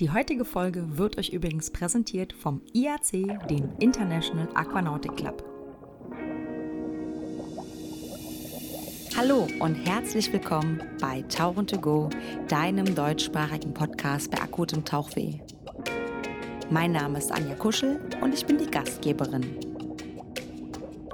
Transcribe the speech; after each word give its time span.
Die 0.00 0.12
heutige 0.12 0.44
Folge 0.44 0.96
wird 0.96 1.18
euch 1.18 1.30
übrigens 1.30 1.72
präsentiert 1.72 2.32
vom 2.32 2.62
IAC, 2.72 3.48
dem 3.48 3.70
International 3.80 4.48
Aquanautic 4.54 5.16
Club. 5.16 5.42
Hallo 9.16 9.48
und 9.58 9.74
herzlich 9.74 10.32
willkommen 10.32 10.80
bei 11.00 11.22
Tauchen 11.22 11.66
to 11.66 11.80
Go, 11.80 12.10
deinem 12.46 12.94
deutschsprachigen 12.94 13.74
Podcast 13.74 14.30
bei 14.30 14.40
akutem 14.40 14.84
Tauchweh. 14.84 15.40
Mein 16.70 16.92
Name 16.92 17.18
ist 17.18 17.32
Anja 17.32 17.56
Kuschel 17.56 17.98
und 18.20 18.32
ich 18.32 18.46
bin 18.46 18.58
die 18.58 18.70
Gastgeberin. 18.70 19.58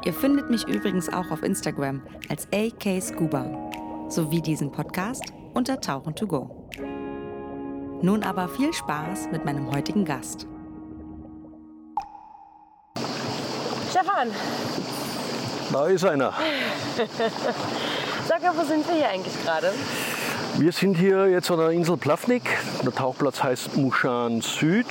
Ihr 0.04 0.12
findet 0.12 0.50
mich 0.50 0.68
übrigens 0.68 1.08
auch 1.08 1.30
auf 1.30 1.42
Instagram 1.42 2.02
als 2.28 2.46
AK 2.52 3.00
Scuba 3.00 4.10
sowie 4.10 4.42
diesen 4.42 4.70
Podcast 4.70 5.24
unter 5.54 5.80
Tauchen 5.80 6.14
to 6.14 6.26
Go. 6.26 6.63
Nun 8.04 8.22
aber 8.22 8.48
viel 8.48 8.70
Spaß 8.70 9.28
mit 9.32 9.46
meinem 9.46 9.74
heutigen 9.74 10.04
Gast. 10.04 10.46
Stefan, 13.88 14.28
Da 15.72 15.86
ist 15.86 16.04
einer. 16.04 16.34
sag 18.28 18.42
mal, 18.42 18.52
wo 18.58 18.62
sind 18.62 18.86
wir 18.86 18.94
hier 18.94 19.08
eigentlich 19.08 19.42
gerade? 19.42 19.72
Wir 20.58 20.70
sind 20.72 20.98
hier 20.98 21.30
jetzt 21.30 21.50
an 21.50 21.56
der 21.56 21.70
Insel 21.70 21.96
Plavnik. 21.96 22.42
Der 22.84 22.94
Tauchplatz 22.94 23.42
heißt 23.42 23.78
Muschan 23.78 24.42
Süd. 24.42 24.86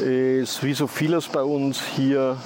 Ist 0.00 0.62
wie 0.62 0.72
so 0.72 0.86
vieles 0.86 1.28
bei 1.28 1.42
uns 1.42 1.82
hier 1.82 2.38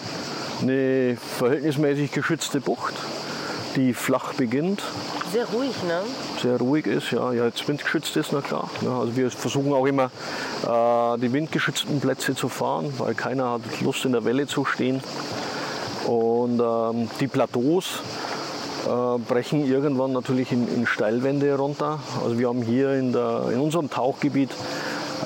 eine 0.63 1.17
verhältnismäßig 1.17 2.11
geschützte 2.11 2.61
Bucht, 2.61 2.95
die 3.77 3.95
flach 3.95 4.35
beginnt, 4.35 4.83
Sehr 5.35 5.47
ruhig, 5.47 5.83
ne? 5.83 6.03
sehr 6.41 6.59
ruhig 6.59 6.87
ist, 6.87 7.11
ja, 7.11 7.33
ja 7.33 7.47
jetzt 7.47 7.67
windgeschützt 7.67 8.17
ist, 8.17 8.33
na 8.33 8.41
klar. 8.41 8.71
Ja, 8.83 9.01
also 9.01 9.17
wir 9.17 9.33
versuchen 9.33 9.73
auch 9.73 9.85
immer 9.85 10.05
äh, 10.63 11.19
die 11.19 11.33
windgeschützten 11.33 12.01
Plätze 12.01 12.37
zu 12.37 12.49
fahren, 12.49 12.95
weil 12.99 13.17
keiner 13.17 13.51
hat 13.51 13.63
Lust 13.81 14.05
in 14.05 14.13
der 14.13 14.25
Welle 14.25 14.47
zu 14.47 14.65
stehen. 14.65 15.03
Und 16.07 16.61
ähm, 16.61 17.11
die 17.19 17.27
Plateaus 17.27 17.99
äh, 18.87 19.19
brechen 19.27 19.67
irgendwann 19.67 20.13
natürlich 20.13 20.53
in, 20.53 20.73
in 20.73 20.87
Steilwände 20.87 21.53
runter. 21.57 21.99
Also 22.23 22.39
wir 22.39 22.47
haben 22.47 22.63
hier 22.63 22.93
in, 22.93 23.13
der, 23.13 23.49
in 23.53 23.59
unserem 23.59 23.91
Tauchgebiet 23.91 24.51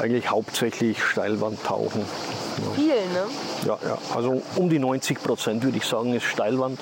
eigentlich 0.01 0.31
hauptsächlich 0.31 1.03
Steilwandtauchen. 1.05 2.03
Viel, 2.75 2.87
ne? 2.87 3.25
Ja, 3.67 3.79
ja, 3.87 3.99
also 4.15 4.43
um 4.57 4.71
die 4.71 4.79
90 4.79 5.23
Prozent 5.23 5.63
würde 5.63 5.77
ich 5.77 5.85
sagen, 5.85 6.15
ist 6.15 6.25
Steilwand, 6.25 6.81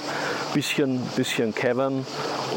bisschen, 0.54 1.00
bisschen 1.16 1.54
Cavern 1.54 2.06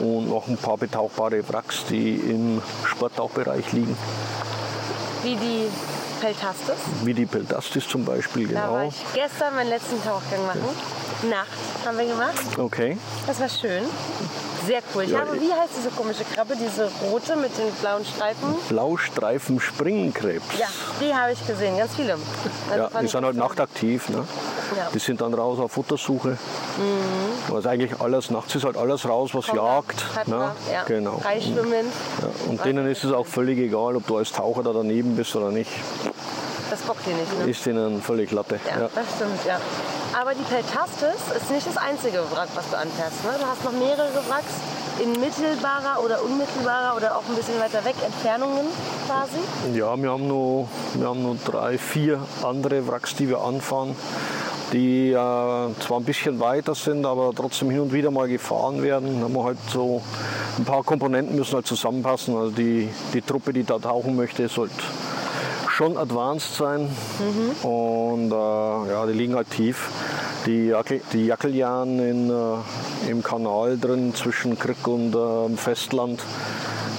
und 0.01 0.29
noch 0.29 0.47
ein 0.47 0.57
paar 0.57 0.77
betauchbare 0.77 1.47
Wracks, 1.49 1.85
die 1.89 2.15
im 2.15 2.61
Sporttauchbereich 2.85 3.71
liegen, 3.73 3.95
Wie 5.23 5.35
die 5.35 5.67
Peltastis. 6.21 6.75
wie 7.03 7.13
die 7.13 7.25
Peltastis 7.25 7.87
zum 7.87 8.03
Beispiel. 8.05 8.47
Da 8.49 8.69
war 8.69 8.79
Genau. 8.83 8.89
ich 8.89 9.13
gestern 9.13 9.55
meinen 9.55 9.69
letzten 9.69 10.01
Tauchgang 10.03 10.45
machen. 10.45 10.63
Nacht 11.29 11.47
haben 11.85 11.97
wir 11.97 12.05
gemacht. 12.05 12.33
Okay. 12.57 12.97
Das 13.27 13.39
war 13.41 13.49
schön. 13.49 13.83
Sehr 14.67 14.81
cool. 14.93 15.03
Ich 15.03 15.09
Ja, 15.11 15.19
habe, 15.19 15.33
wie 15.39 15.51
heißt 15.51 15.71
diese 15.77 15.89
komische 15.89 16.23
Krabbe, 16.33 16.55
diese 16.55 16.89
rote 17.09 17.35
mit 17.37 17.57
den 17.57 17.71
blauen 17.81 18.05
Streifen? 18.05 18.55
Blaustreifen 18.69 19.59
Springenkrebs. 19.59 20.43
Ja, 20.57 20.67
die 21.01 21.13
habe 21.13 21.31
ich 21.33 21.45
gesehen, 21.47 21.77
ganz 21.77 21.95
viele. 21.95 22.17
Also 22.69 22.83
Ja, 22.93 23.01
die 23.01 23.07
sind 23.07 23.25
halt 23.25 23.35
nachtaktiv. 23.37 24.09
Ne? 24.09 24.25
Ja. 24.77 24.89
Die 24.93 24.99
sind 24.99 25.21
dann 25.21 25.33
raus 25.33 25.59
auf 25.59 25.71
Futtersuche. 25.71 26.37
Also 27.53 27.69
eigentlich 27.69 27.99
alles, 27.99 28.29
nachts 28.29 28.55
ist 28.55 28.65
halt 28.65 28.77
alles 28.77 29.07
raus, 29.07 29.31
was 29.33 29.47
Kommt 29.47 29.57
jagt. 29.57 30.15
Hat 30.15 30.27
ne? 30.27 30.35
man, 30.35 30.51
ja. 30.71 30.83
Genau. 30.83 31.17
Freischwimmend. 31.17 31.91
Ja, 32.21 32.49
und 32.49 32.65
denen 32.65 32.87
ist 32.87 33.03
es 33.03 33.11
auch 33.11 33.25
völlig 33.25 33.57
egal, 33.59 33.95
ob 33.95 34.07
du 34.07 34.17
als 34.17 34.31
Taucher 34.31 34.63
da 34.63 34.73
daneben 34.73 35.15
bist 35.15 35.35
oder 35.35 35.51
nicht. 35.51 35.71
Das 36.69 36.81
bockt 36.81 37.05
die 37.05 37.13
nicht, 37.13 37.39
ne? 37.39 37.49
Ist 37.49 37.65
denen 37.65 38.01
völlig 38.01 38.31
Latte. 38.31 38.59
Ja, 38.69 38.81
Ja. 38.81 38.89
das 38.93 39.05
stimmt, 39.15 39.43
ja. 39.47 39.59
Aber 40.19 40.33
die 40.33 40.43
Peltastis 40.43 41.21
ist 41.35 41.49
nicht 41.51 41.65
das 41.67 41.77
einzige 41.77 42.19
Wrack, 42.31 42.49
was 42.55 42.69
du 42.69 42.77
anfährst. 42.77 43.23
Ne? 43.23 43.31
Du 43.39 43.45
hast 43.45 43.63
noch 43.63 43.71
mehrere 43.71 44.13
Wracks 44.27 44.53
in 45.01 45.11
mittelbarer 45.19 46.03
oder 46.03 46.21
unmittelbarer 46.23 46.95
oder 46.95 47.15
auch 47.15 47.23
ein 47.29 47.35
bisschen 47.35 47.59
weiter 47.59 47.83
weg 47.85 47.95
Entfernungen 48.05 48.65
quasi. 49.07 49.77
Ja, 49.77 49.95
wir 49.97 50.11
haben 50.11 50.27
nur, 50.27 50.67
wir 50.95 51.07
haben 51.07 51.23
nur 51.23 51.37
drei, 51.45 51.77
vier 51.77 52.19
andere 52.43 52.85
Wracks, 52.87 53.15
die 53.15 53.29
wir 53.29 53.39
anfahren, 53.41 53.95
die 54.73 55.11
äh, 55.11 55.13
zwar 55.13 55.99
ein 55.99 56.03
bisschen 56.03 56.39
weiter 56.39 56.75
sind, 56.75 57.05
aber 57.05 57.31
trotzdem 57.35 57.69
hin 57.69 57.79
und 57.81 57.93
wieder 57.93 58.11
mal 58.11 58.27
gefahren 58.27 58.81
werden. 58.83 59.19
Da 59.19 59.25
haben 59.25 59.33
wir 59.33 59.43
halt 59.43 59.57
so 59.71 60.01
ein 60.57 60.65
paar 60.65 60.83
Komponenten 60.83 61.35
müssen 61.35 61.55
halt 61.55 61.67
zusammenpassen. 61.67 62.35
Also 62.35 62.51
die, 62.51 62.89
die 63.13 63.21
Truppe, 63.21 63.53
die 63.53 63.63
da 63.63 63.79
tauchen 63.79 64.15
möchte, 64.15 64.47
sollte 64.47 64.75
schon 65.69 65.97
advanced 65.97 66.55
sein. 66.55 66.89
Und 67.63 68.31
äh, 68.31 68.91
ja, 68.91 69.05
die 69.05 69.13
liegen 69.13 69.35
halt 69.35 69.49
tief. 69.49 69.89
Die, 70.45 70.67
Jackel, 70.67 71.01
die 71.13 71.25
Jackeljan 71.25 71.99
in, 71.99 72.29
äh, 72.29 73.09
im 73.09 73.23
Kanal 73.23 73.77
drin 73.77 74.13
zwischen 74.13 74.57
Krick 74.57 74.87
und 74.87 75.15
äh, 75.15 75.57
Festland, 75.57 76.21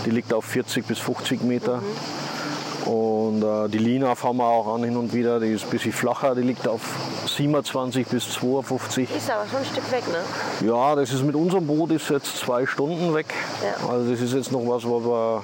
die 0.04 0.10
liegt 0.10 0.32
auf 0.32 0.44
40 0.44 0.86
bis 0.86 0.98
50 0.98 1.42
Meter. 1.42 1.82
Und 2.86 3.42
äh, 3.42 3.69
die 3.69 3.78
Lina 3.78 4.14
fahren 4.14 4.38
wir 4.38 4.47
auch 4.47 4.75
an 4.75 4.84
hin 4.84 4.97
und 4.97 5.12
wieder, 5.12 5.41
die 5.41 5.48
ist 5.48 5.64
ein 5.64 5.70
bisschen 5.70 5.92
flacher, 5.92 6.34
die 6.34 6.42
liegt 6.42 6.66
auf 6.66 6.80
27 7.36 8.06
bis 8.06 8.30
52. 8.34 9.08
Ist 9.14 9.30
aber 9.30 9.46
schon 9.48 9.60
ein 9.60 9.64
Stück 9.64 9.91
weg, 9.91 10.04
ne? 10.08 10.66
Ja, 10.68 10.94
das 10.94 11.12
ist 11.12 11.22
mit 11.22 11.34
unserem 11.34 11.66
Boot 11.66 11.91
ist 11.92 12.08
jetzt 12.10 12.36
zwei 12.36 12.66
Stunden 12.66 13.14
weg. 13.14 13.26
Ja. 13.62 13.88
Also 13.88 14.10
das 14.10 14.20
ist 14.20 14.32
jetzt 14.34 14.52
noch 14.52 14.60
was, 14.66 14.84
was, 14.84 15.42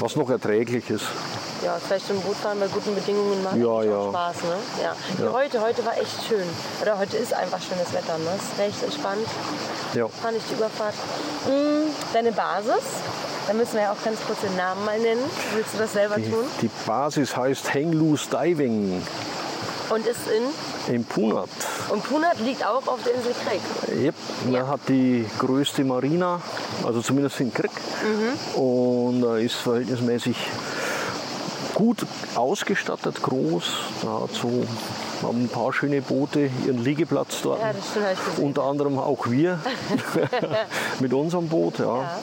was 0.00 0.16
noch 0.16 0.30
erträglich 0.30 0.88
ist. 0.90 1.04
Ja, 1.64 1.78
vielleicht 1.86 2.10
im 2.10 2.20
Bootfahren 2.20 2.60
bei 2.60 2.66
guten 2.66 2.94
Bedingungen 2.94 3.42
macht 3.42 3.56
Ja, 3.56 3.82
ja. 3.82 4.08
Spaß, 4.10 4.36
ne? 4.42 4.56
Ja. 4.82 5.24
Ja. 5.24 5.32
Heute, 5.32 5.62
heute 5.62 5.84
war 5.86 5.96
echt 5.96 6.26
schön. 6.28 6.44
Oder 6.82 6.98
heute 6.98 7.16
ist 7.16 7.32
einfach 7.32 7.58
schönes 7.62 7.92
Wetter, 7.94 8.18
ne? 8.18 8.28
Ist 8.36 8.58
recht 8.58 8.82
entspannt. 8.82 9.26
Ja. 9.94 10.08
Fand 10.08 10.36
ich 10.36 10.42
die 10.50 10.54
Überfahrt. 10.54 10.94
Mm, 11.46 11.88
deine 12.12 12.32
Basis, 12.32 12.82
da 13.46 13.54
müssen 13.54 13.74
wir 13.74 13.82
ja 13.82 13.92
auch 13.92 14.04
ganz 14.04 14.18
kurz 14.26 14.40
den 14.40 14.54
Namen 14.56 14.84
mal 14.84 14.98
nennen. 14.98 15.22
Willst 15.54 15.74
du 15.74 15.78
das 15.78 15.92
selber 15.94 16.16
Die, 16.16 16.30
tun? 16.30 16.44
die 16.60 16.70
Basis 16.86 17.34
heißt 17.36 17.72
Hang 17.72 17.92
Loose 17.92 18.28
Diving 18.28 19.02
Und 19.90 20.06
ist 20.06 20.20
in 20.28 20.94
in 20.94 21.04
Punat. 21.04 21.48
Und 21.88 22.02
Punat 22.04 22.38
liegt 22.40 22.64
auch 22.64 22.86
auf 22.86 23.02
der 23.04 23.14
Insel 23.14 23.32
Kreck. 23.44 23.60
Yep. 23.96 24.14
Ja. 24.50 24.50
Man 24.60 24.68
hat 24.68 24.80
die 24.88 25.24
größte 25.38 25.84
Marina, 25.84 26.40
also 26.84 27.00
zumindest 27.00 27.40
in 27.40 27.52
Krieg. 27.52 27.70
Mhm. 28.02 28.60
Und 28.60 29.38
ist 29.38 29.54
verhältnismäßig 29.56 30.36
gut 31.74 32.06
ausgestattet, 32.34 33.22
groß. 33.22 33.64
Da 34.02 34.20
hat 34.22 34.32
so 34.32 34.64
haben 35.22 35.44
ein 35.44 35.48
paar 35.48 35.72
schöne 35.72 36.02
Boote 36.02 36.50
ihren 36.66 36.82
Liegeplatz 36.84 37.40
dort. 37.42 37.60
Ja, 37.60 37.72
das 37.72 37.84
stimmt. 37.90 38.38
Unter 38.38 38.64
anderem 38.64 38.98
auch 38.98 39.26
wir 39.28 39.58
mit 41.00 41.12
unserem 41.12 41.48
Boot, 41.48 41.78
ja. 41.78 42.18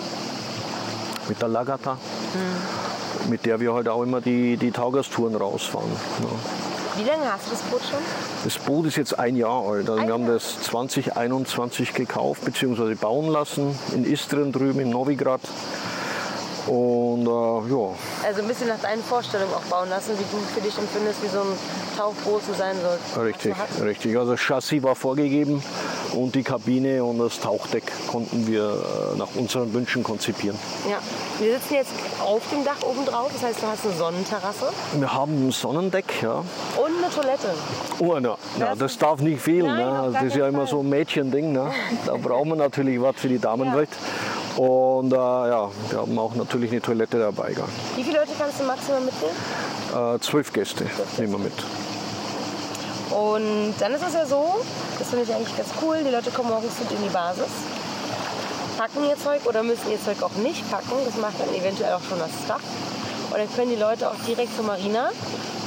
mit 1.27 1.41
der 1.41 1.47
Lagata, 1.47 1.93
Mhm. 1.93 3.29
mit 3.29 3.45
der 3.45 3.59
wir 3.59 3.73
halt 3.73 3.87
auch 3.89 4.03
immer 4.03 4.21
die, 4.21 4.57
die 4.57 4.71
Taugastouren 4.71 5.35
rausfahren. 5.35 5.89
Ja. 6.21 6.70
Wie 7.01 7.07
lange 7.07 7.33
hast 7.33 7.47
du 7.47 7.51
das 7.51 7.61
Boot 7.61 7.81
schon? 7.81 7.99
Das 8.43 8.57
Boot 8.59 8.85
ist 8.85 8.95
jetzt 8.95 9.17
ein 9.17 9.35
Jahr 9.35 9.63
alt. 9.67 9.89
Also 9.89 10.01
Ein 10.01 10.07
wir 10.07 10.13
haben 10.13 10.23
Jahr? 10.25 10.33
das 10.35 10.61
2021 10.61 11.93
gekauft 11.95 12.45
bzw. 12.45 12.93
bauen 12.93 13.27
lassen 13.27 13.75
in 13.91 14.05
Istrien 14.05 14.51
drüben 14.51 14.81
in 14.81 14.91
Novigrad. 14.91 15.41
Und 16.67 17.25
äh, 17.25 17.73
ja, 17.73 17.89
Also 18.27 18.41
ein 18.43 18.47
bisschen 18.47 18.67
nach 18.67 18.79
deinen 18.79 19.03
Vorstellungen 19.03 19.51
auch 19.51 19.63
bauen 19.63 19.89
lassen, 19.89 20.11
wie 20.11 20.23
du 20.31 20.37
für 20.53 20.61
dich 20.61 20.77
empfindest, 20.77 21.23
wie 21.23 21.27
so 21.27 21.39
ein 21.39 21.57
Tauchboot 21.97 22.43
sein 22.55 22.75
soll. 23.15 23.23
richtig, 23.23 23.55
richtig. 23.81 24.15
Also 24.15 24.33
das 24.33 24.41
Chassis 24.41 24.83
war 24.83 24.95
vorgegeben 24.95 25.63
und 26.13 26.35
die 26.35 26.43
Kabine 26.43 27.03
und 27.03 27.19
das 27.19 27.39
Tauchdeck 27.39 27.83
konnten 28.07 28.47
wir 28.47 28.63
äh, 28.63 29.17
nach 29.17 29.29
unseren 29.35 29.73
Wünschen 29.73 30.03
konzipieren. 30.03 30.57
Ja. 30.89 30.97
Wir 31.39 31.53
sitzen 31.57 31.73
jetzt 31.75 31.91
auf 32.23 32.41
dem 32.51 32.63
Dach 32.63 32.81
oben 32.83 33.05
drauf, 33.05 33.29
das 33.33 33.43
heißt, 33.43 33.63
du 33.63 33.67
hast 33.67 33.85
eine 33.85 33.93
Sonnenterrasse 33.95 34.65
Wir 34.97 35.13
haben 35.13 35.47
ein 35.47 35.51
Sonnendeck, 35.51 36.21
ja. 36.21 36.33
und 36.39 36.45
eine 37.03 37.13
Toilette. 37.13 37.53
Oh, 37.99 38.17
na, 38.19 38.37
na, 38.59 38.75
Das- 38.75 38.97
darf 38.97 39.21
nicht 39.21 39.41
fehlen. 39.41 39.65
Nein, 39.67 39.77
ne? 39.77 40.09
das 40.13 40.23
ist 40.23 40.35
ja 40.35 40.47
immer 40.47 40.59
Fall. 40.59 40.67
so 40.67 40.79
ein 40.81 40.89
Mädchending. 40.89 41.51
Ne? 41.53 41.71
Da 42.05 42.15
brauchen 42.17 42.49
wir 42.49 42.55
natürlich 42.55 43.01
was 43.01 43.15
für 43.15 43.29
die 43.29 43.39
Damenwelt. 43.39 43.89
Und 44.57 45.13
äh, 45.13 45.15
ja, 45.15 45.69
wir 45.89 45.99
haben 45.99 46.19
auch 46.19 46.35
natürlich 46.35 46.71
eine 46.71 46.81
Toilette 46.81 47.17
dabei. 47.17 47.53
Gell? 47.53 47.63
Wie 47.95 48.03
viele 48.03 48.17
Leute 48.19 48.31
kannst 48.37 48.59
du 48.59 48.63
maximal 48.65 48.99
mitnehmen? 49.01 50.15
Äh, 50.15 50.19
zwölf 50.19 50.51
Gäste 50.53 50.85
nehmen 51.17 51.31
wir 51.33 51.39
mit. 51.39 51.53
Und 53.11 53.73
dann 53.79 53.93
ist 53.93 54.03
es 54.07 54.13
ja 54.13 54.25
so, 54.25 54.61
das 54.97 55.09
finde 55.09 55.25
ich 55.25 55.33
eigentlich 55.33 55.55
ganz 55.55 55.69
cool, 55.81 55.97
die 56.03 56.11
Leute 56.11 56.31
kommen 56.31 56.49
morgens 56.49 56.73
mit 56.79 56.91
in 56.91 57.03
die 57.03 57.09
Basis, 57.09 57.51
packen 58.77 59.03
ihr 59.03 59.17
Zeug 59.17 59.45
oder 59.45 59.63
müssen 59.63 59.91
ihr 59.91 60.01
Zeug 60.03 60.23
auch 60.23 60.35
nicht 60.41 60.69
packen, 60.71 60.95
das 61.05 61.17
macht 61.17 61.39
dann 61.39 61.53
eventuell 61.53 61.93
auch 61.93 62.03
schon 62.07 62.19
das 62.19 62.31
Staff. 62.45 62.61
Und 63.31 63.37
dann 63.37 63.53
können 63.53 63.71
die 63.71 63.79
Leute 63.79 64.09
auch 64.09 64.15
direkt 64.27 64.55
zur 64.55 64.65
Marina 64.65 65.09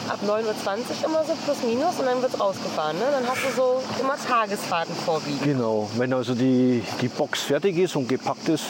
ab 0.08 0.18
9.20 0.26 0.28
Uhr 0.28 1.06
immer 1.06 1.24
so 1.24 1.34
plus 1.44 1.62
minus 1.62 1.98
und 1.98 2.06
dann 2.06 2.20
wird 2.20 2.34
es 2.34 2.40
rausgefahren. 2.40 2.98
Ne? 2.98 3.04
Dann 3.10 3.26
hast 3.26 3.42
du 3.44 3.54
so 3.56 3.82
immer 4.00 4.16
Tagesfahrten 4.16 4.94
vorwiegend. 4.94 5.42
Genau, 5.42 5.88
wenn 5.96 6.12
also 6.12 6.34
die, 6.34 6.82
die 7.00 7.08
Box 7.08 7.42
fertig 7.42 7.78
ist 7.78 7.96
und 7.96 8.08
gepackt 8.08 8.48
ist, 8.48 8.64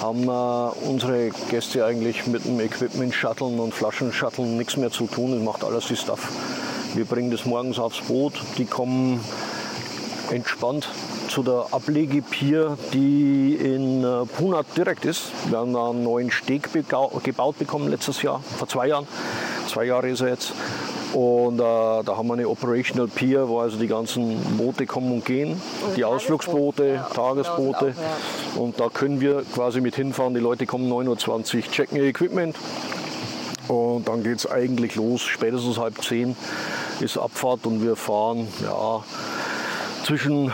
haben 0.00 0.24
äh, 0.28 0.88
unsere 0.88 1.30
Gäste 1.50 1.84
eigentlich 1.84 2.26
mit 2.26 2.44
dem 2.44 2.60
Equipment 2.60 3.14
Shutteln 3.14 3.58
und 3.60 3.74
Flaschen-Shutteln 3.74 4.56
nichts 4.56 4.76
mehr 4.76 4.90
zu 4.90 5.06
tun. 5.06 5.32
Das 5.32 5.42
macht 5.42 5.64
alles 5.64 5.86
die 5.86 5.96
Stuff. 5.96 6.28
Wir 6.94 7.06
bringen 7.06 7.32
das 7.32 7.44
morgens 7.44 7.80
aufs 7.80 8.00
Boot. 8.02 8.34
Die 8.56 8.66
kommen 8.66 9.18
entspannt 10.30 10.88
zu 11.28 11.42
der 11.42 11.66
Ablegepier, 11.72 12.78
die 12.92 13.54
in 13.54 14.04
äh, 14.04 14.24
Punat 14.26 14.66
direkt 14.76 15.04
ist. 15.04 15.32
Wir 15.48 15.58
haben 15.58 15.72
da 15.72 15.90
einen 15.90 16.04
neuen 16.04 16.30
Steg 16.30 16.70
gebaut 16.72 17.58
bekommen 17.58 17.88
letztes 17.90 18.22
Jahr, 18.22 18.40
vor 18.58 18.68
zwei 18.68 18.86
Jahren. 18.86 19.08
Zwei 19.66 19.86
Jahre 19.86 20.08
ist 20.08 20.20
er 20.20 20.28
jetzt. 20.28 20.52
Und 21.12 21.56
äh, 21.56 21.62
da 21.62 22.16
haben 22.16 22.28
wir 22.28 22.34
eine 22.34 22.48
Operational 22.48 23.08
Pier, 23.08 23.48
wo 23.48 23.58
also 23.58 23.76
die 23.76 23.88
ganzen 23.88 24.36
Boote 24.56 24.86
kommen 24.86 25.10
und 25.10 25.24
gehen, 25.24 25.60
und 25.86 25.96
die 25.96 26.04
Ausflugsboote, 26.04 26.86
ja, 26.86 27.10
Tagesboote. 27.12 27.94
Auch, 27.96 28.56
ja. 28.56 28.62
Und 28.62 28.78
da 28.78 28.88
können 28.88 29.20
wir 29.20 29.42
quasi 29.52 29.80
mit 29.80 29.96
hinfahren. 29.96 30.34
Die 30.34 30.40
Leute 30.40 30.64
kommen 30.66 30.88
9.20 30.88 31.56
Uhr, 31.56 31.62
checken 31.72 31.96
ihr 31.96 32.04
Equipment. 32.04 32.56
Und 33.68 34.08
dann 34.08 34.22
geht 34.22 34.38
es 34.38 34.50
eigentlich 34.50 34.94
los. 34.94 35.22
Spätestens 35.22 35.78
halb 35.78 36.02
zehn 36.02 36.36
ist 37.00 37.18
Abfahrt 37.18 37.66
und 37.66 37.82
wir 37.82 37.96
fahren 37.96 38.48
ja, 38.62 39.02
zwischen 40.04 40.52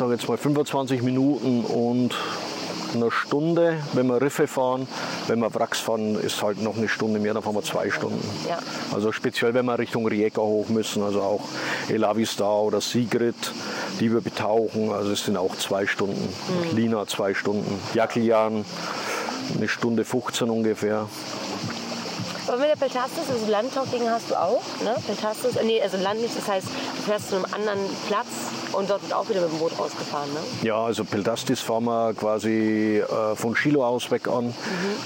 sage 0.00 0.12
jetzt 0.12 0.28
mal 0.28 0.38
25 0.38 1.02
Minuten 1.02 1.62
und 1.62 2.14
einer 2.94 3.10
Stunde, 3.10 3.76
wenn 3.92 4.06
wir 4.06 4.22
Riffe 4.22 4.46
fahren. 4.46 4.88
Wenn 5.26 5.40
wir 5.40 5.54
Wracks 5.54 5.78
fahren, 5.78 6.16
ist 6.18 6.42
halt 6.42 6.62
noch 6.62 6.78
eine 6.78 6.88
Stunde 6.88 7.20
mehr, 7.20 7.34
dann 7.34 7.42
fahren 7.42 7.54
wir 7.54 7.62
zwei 7.62 7.90
Stunden. 7.90 8.18
Ja. 8.48 8.58
Also 8.94 9.12
speziell, 9.12 9.52
wenn 9.52 9.66
wir 9.66 9.78
Richtung 9.78 10.06
Rijeka 10.06 10.40
hoch 10.40 10.70
müssen, 10.70 11.02
also 11.02 11.20
auch 11.20 11.42
Elavista 11.90 12.50
oder 12.50 12.80
Sigrid, 12.80 13.52
die 14.00 14.10
wir 14.10 14.22
betauchen, 14.22 14.90
also 14.90 15.12
es 15.12 15.24
sind 15.26 15.36
auch 15.36 15.54
zwei 15.56 15.86
Stunden. 15.86 16.20
Mhm. 16.70 16.76
Lina 16.76 17.06
zwei 17.06 17.34
Stunden. 17.34 17.78
Jaklian 17.92 18.64
eine 19.54 19.68
Stunde 19.68 20.04
15 20.04 20.48
ungefähr. 20.48 21.06
Aber 22.50 22.58
mit 22.58 22.68
der 22.68 22.74
Peltastis, 22.74 23.30
also 23.30 23.48
Landtauchding 23.48 24.10
hast 24.10 24.28
du 24.28 24.34
auch, 24.34 24.60
ne? 24.82 24.96
Peltastis, 25.06 25.54
äh, 25.54 25.64
nee, 25.64 25.80
also 25.80 25.96
Land 25.98 26.20
nicht, 26.20 26.36
das 26.36 26.48
heißt, 26.48 26.66
du 26.66 27.02
fährst 27.02 27.28
zu 27.28 27.36
einem 27.36 27.44
anderen 27.52 27.78
Platz 28.08 28.26
und 28.72 28.90
dort 28.90 29.02
wird 29.02 29.12
auch 29.12 29.28
wieder 29.28 29.40
mit 29.42 29.52
dem 29.52 29.58
Boot 29.60 29.78
rausgefahren, 29.78 30.28
ne? 30.32 30.40
Ja, 30.64 30.82
also 30.82 31.04
Peltastis 31.04 31.60
fahren 31.60 31.84
wir 31.84 32.12
quasi 32.14 33.04
äh, 33.08 33.36
von 33.36 33.54
Chilo 33.54 33.86
aus 33.86 34.10
weg 34.10 34.26
an. 34.26 34.46
Mhm. 34.46 34.52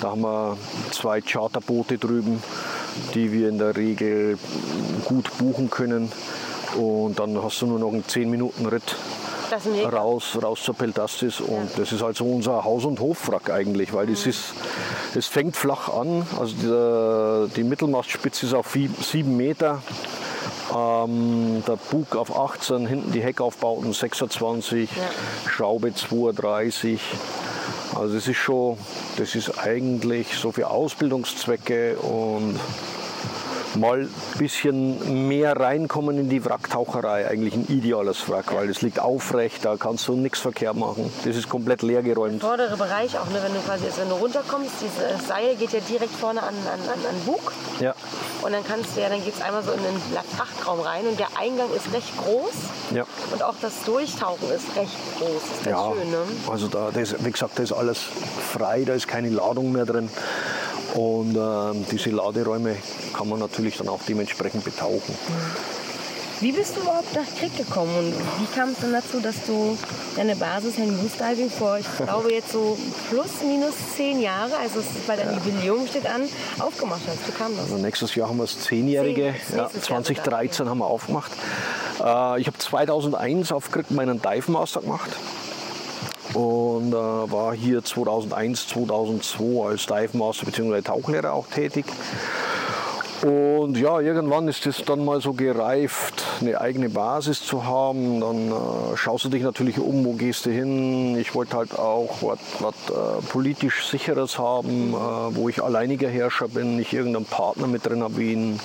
Da 0.00 0.12
haben 0.12 0.23
wir 0.23 0.56
zwei 0.91 1.20
Charterboote 1.20 1.99
drüben, 1.99 2.43
die 3.12 3.31
wir 3.31 3.50
in 3.50 3.58
der 3.58 3.76
Regel 3.76 4.38
gut 5.05 5.37
buchen 5.37 5.69
können. 5.69 6.11
Und 6.79 7.19
dann 7.19 7.43
hast 7.43 7.61
du 7.61 7.67
nur 7.67 7.79
noch 7.79 7.93
einen 7.93 8.08
10 8.08 8.31
Minuten 8.31 8.64
Ritt 8.64 8.96
raus, 9.93 10.39
raus 10.43 10.62
zur 10.62 10.75
Peltastis. 10.75 11.41
Und 11.41 11.71
ja. 11.71 11.79
das 11.79 11.93
ist 11.93 12.03
also 12.03 12.25
unser 12.25 12.65
Haus- 12.65 12.85
und 12.85 13.01
Hofwrack 13.01 13.51
eigentlich, 13.51 13.93
weil 13.93 14.06
mhm. 14.06 14.11
das 14.12 14.27
ist, 14.27 14.55
es 15.15 15.27
fängt 15.27 15.56
flach 15.56 15.89
an. 15.89 16.27
Also 16.39 17.49
die, 17.49 17.55
die 17.56 17.65
Mittelmastspitze 17.65 18.47
ist 18.47 18.55
auf 18.55 18.73
7 18.73 19.37
Meter. 19.37 19.83
Ähm, 20.75 21.62
der 21.67 21.77
Bug 21.77 22.17
auf 22.17 22.37
18, 22.37 22.87
hinten 22.87 23.12
die 23.12 23.23
Heckaufbauten 23.23 23.93
26, 23.93 24.91
ja. 24.91 25.51
Schraube 25.51 25.95
32. 25.95 27.01
Also 27.95 28.15
das 28.15 28.27
ist 28.27 28.37
schon, 28.39 28.77
das 29.19 29.35
ist 29.35 29.59
eigentlich 29.59 30.37
so 30.37 30.51
für 30.53 30.71
Ausbildungszwecke 30.71 31.97
und 31.97 32.59
mal 33.76 34.00
ein 34.00 34.38
bisschen 34.38 35.29
mehr 35.29 35.59
reinkommen 35.59 36.19
in 36.19 36.29
die 36.29 36.44
Wracktaucherei. 36.44 37.29
Eigentlich 37.29 37.55
ein 37.55 37.67
ideales 37.69 38.29
Wrack, 38.29 38.55
weil 38.55 38.69
es 38.69 38.82
liegt 38.82 39.00
aufrecht, 39.00 39.65
da 39.65 39.76
kannst 39.76 40.09
du 40.09 40.15
nichts 40.15 40.41
verkehrt 40.41 40.76
machen. 40.76 41.12
Das 41.25 41.37
ist 41.37 41.49
komplett 41.49 41.82
leergeräumt. 41.82 42.43
Der 42.43 42.49
vordere 42.49 42.76
Bereich 42.76 43.19
auch, 43.19 43.29
ne, 43.29 43.41
wenn 43.43 43.55
du 43.55 43.61
quasi 43.61 43.85
wenn 43.97 44.09
du 44.09 44.15
runterkommst, 44.17 44.73
dieses 44.81 45.29
Seil 45.29 45.56
geht 45.56 45.73
ja 45.73 45.81
direkt 45.81 46.15
vorne 46.15 46.43
an, 46.43 46.55
an, 46.55 46.81
an, 46.88 47.06
an 47.06 47.21
Bug. 47.25 47.53
Ja. 47.81 47.94
Und 48.43 48.53
dann 48.53 48.65
kannst 48.65 48.97
du 48.97 49.00
ja, 49.00 49.09
dann 49.09 49.25
geht 49.25 49.35
es 49.35 49.43
einmal 49.43 49.62
so 49.62 49.73
in 49.73 49.82
den 49.82 50.25
Frachtraum 50.37 50.81
rein 50.81 51.06
und 51.06 51.19
der 51.19 51.29
Eingang 51.38 51.69
ist 51.75 51.93
recht 51.93 52.17
groß. 52.19 52.53
Ja. 52.94 53.05
Und 53.32 53.43
auch 53.43 53.55
das 53.61 53.85
Durchtauchen 53.85 54.50
ist 54.50 54.77
recht 54.77 54.97
groß. 55.19 55.43
Das 55.49 55.59
ist 55.61 55.67
ja, 55.67 55.93
schön, 55.93 56.11
ne? 56.11 56.19
Also 56.50 56.69
da, 56.69 56.91
das, 56.93 57.25
wie 57.25 57.31
gesagt, 57.31 57.59
da 57.59 57.62
ist 57.62 57.73
alles 57.73 57.99
frei, 58.53 58.85
da 58.85 58.94
ist 58.94 59.09
keine 59.09 59.31
Ladung 59.31 59.73
mehr 59.73 59.87
drin. 59.87 60.11
Und 60.94 61.37
äh, 61.37 61.87
diese 61.91 62.11
Laderäume 62.11 62.76
kann 63.12 63.29
man 63.29 63.41
natürlich 63.41 63.76
dann 63.76 63.88
auch 63.88 64.00
dementsprechend 64.08 64.64
betauchen. 64.64 65.14
Wie 66.41 66.52
bist 66.52 66.76
du 66.76 66.81
überhaupt 66.82 67.14
nach 67.14 67.26
Krieg 67.38 67.56
gekommen 67.56 67.96
und 67.96 68.12
wie 68.12 68.55
kam 68.55 68.70
es 68.70 68.81
dann 68.81 68.93
dazu, 68.93 69.20
dass 69.20 69.46
du 69.46 69.79
deine 70.17 70.37
Basis 70.37 70.79
Loose 70.79 71.17
Diving 71.19 71.49
vor, 71.49 71.79
ich 71.79 71.87
glaube 72.05 72.32
jetzt 72.32 72.52
so 72.52 72.76
plus 73.08 73.43
minus 73.46 73.75
zehn 73.96 74.20
Jahre, 74.20 74.56
also 74.56 74.81
es 74.81 74.87
ist 74.87 75.06
bei 75.06 75.17
deinem 75.17 75.35
Jubiläum 75.35 75.87
steht 75.87 76.06
an, 76.06 76.23
aufgemacht 76.58 77.02
hast? 77.06 77.26
Wie 77.26 77.32
kam 77.32 77.56
das? 77.56 77.70
Also 77.70 77.79
nächstes 77.79 78.14
Jahr 78.14 78.29
haben 78.29 78.38
wir 78.38 78.44
das 78.44 78.61
Zehnjährige, 78.61 79.35
Zehn, 79.49 79.58
ja, 79.58 79.70
2013 79.70 80.69
haben 80.69 80.79
wir 80.79 80.87
aufgemacht. 80.87 81.32
Äh, 82.00 82.41
ich 82.41 82.46
habe 82.46 82.58
2001 82.58 83.50
auf 83.50 83.70
Krieg 83.70 83.91
meinen 83.91 84.20
Dive 84.20 84.50
Master 84.50 84.81
gemacht 84.81 85.11
und 86.35 86.93
äh, 86.93 86.95
war 86.95 87.55
hier 87.55 87.83
2001, 87.83 88.69
2002 88.69 89.67
als 89.67 89.87
Dive 89.87 90.17
Master 90.17 90.47
bzw. 90.47 90.83
Tauchlehrer 90.83 91.33
auch 91.33 91.47
tätig. 91.47 91.87
Und 93.25 93.79
ja, 93.79 94.01
irgendwann 94.01 94.49
ist 94.49 94.67
es 94.67 94.85
dann 94.85 95.03
mal 95.03 95.23
so 95.23 95.33
gereift, 95.33 96.25
eine 96.43 96.61
eigene 96.61 96.91
Basis 96.91 97.43
zu 97.43 97.65
haben. 97.65 98.21
Dann 98.21 98.51
äh, 98.51 98.97
schaust 98.97 99.25
du 99.25 99.31
dich 99.31 99.43
natürlich 99.43 99.79
um, 99.79 100.05
wo 100.05 100.13
gehst 100.13 100.45
du 100.45 100.51
hin. 100.51 101.17
Ich 101.17 101.35
wollte 101.35 101.57
halt 101.57 101.79
auch 101.79 102.23
was 102.23 102.75
äh, 102.91 103.23
politisch 103.31 103.87
Sicheres 103.87 104.39
haben, 104.39 104.93
äh, 104.93 104.97
wo 105.37 105.49
ich 105.49 105.63
alleiniger 105.63 106.09
Herrscher 106.09 106.49
bin, 106.49 106.77
nicht 106.77 106.93
irgendeinen 106.93 107.25
Partner 107.25 107.67
mit 107.67 107.87
drin 107.87 108.03
habe 108.03 108.19
wie 108.19 108.35
in 108.35 108.61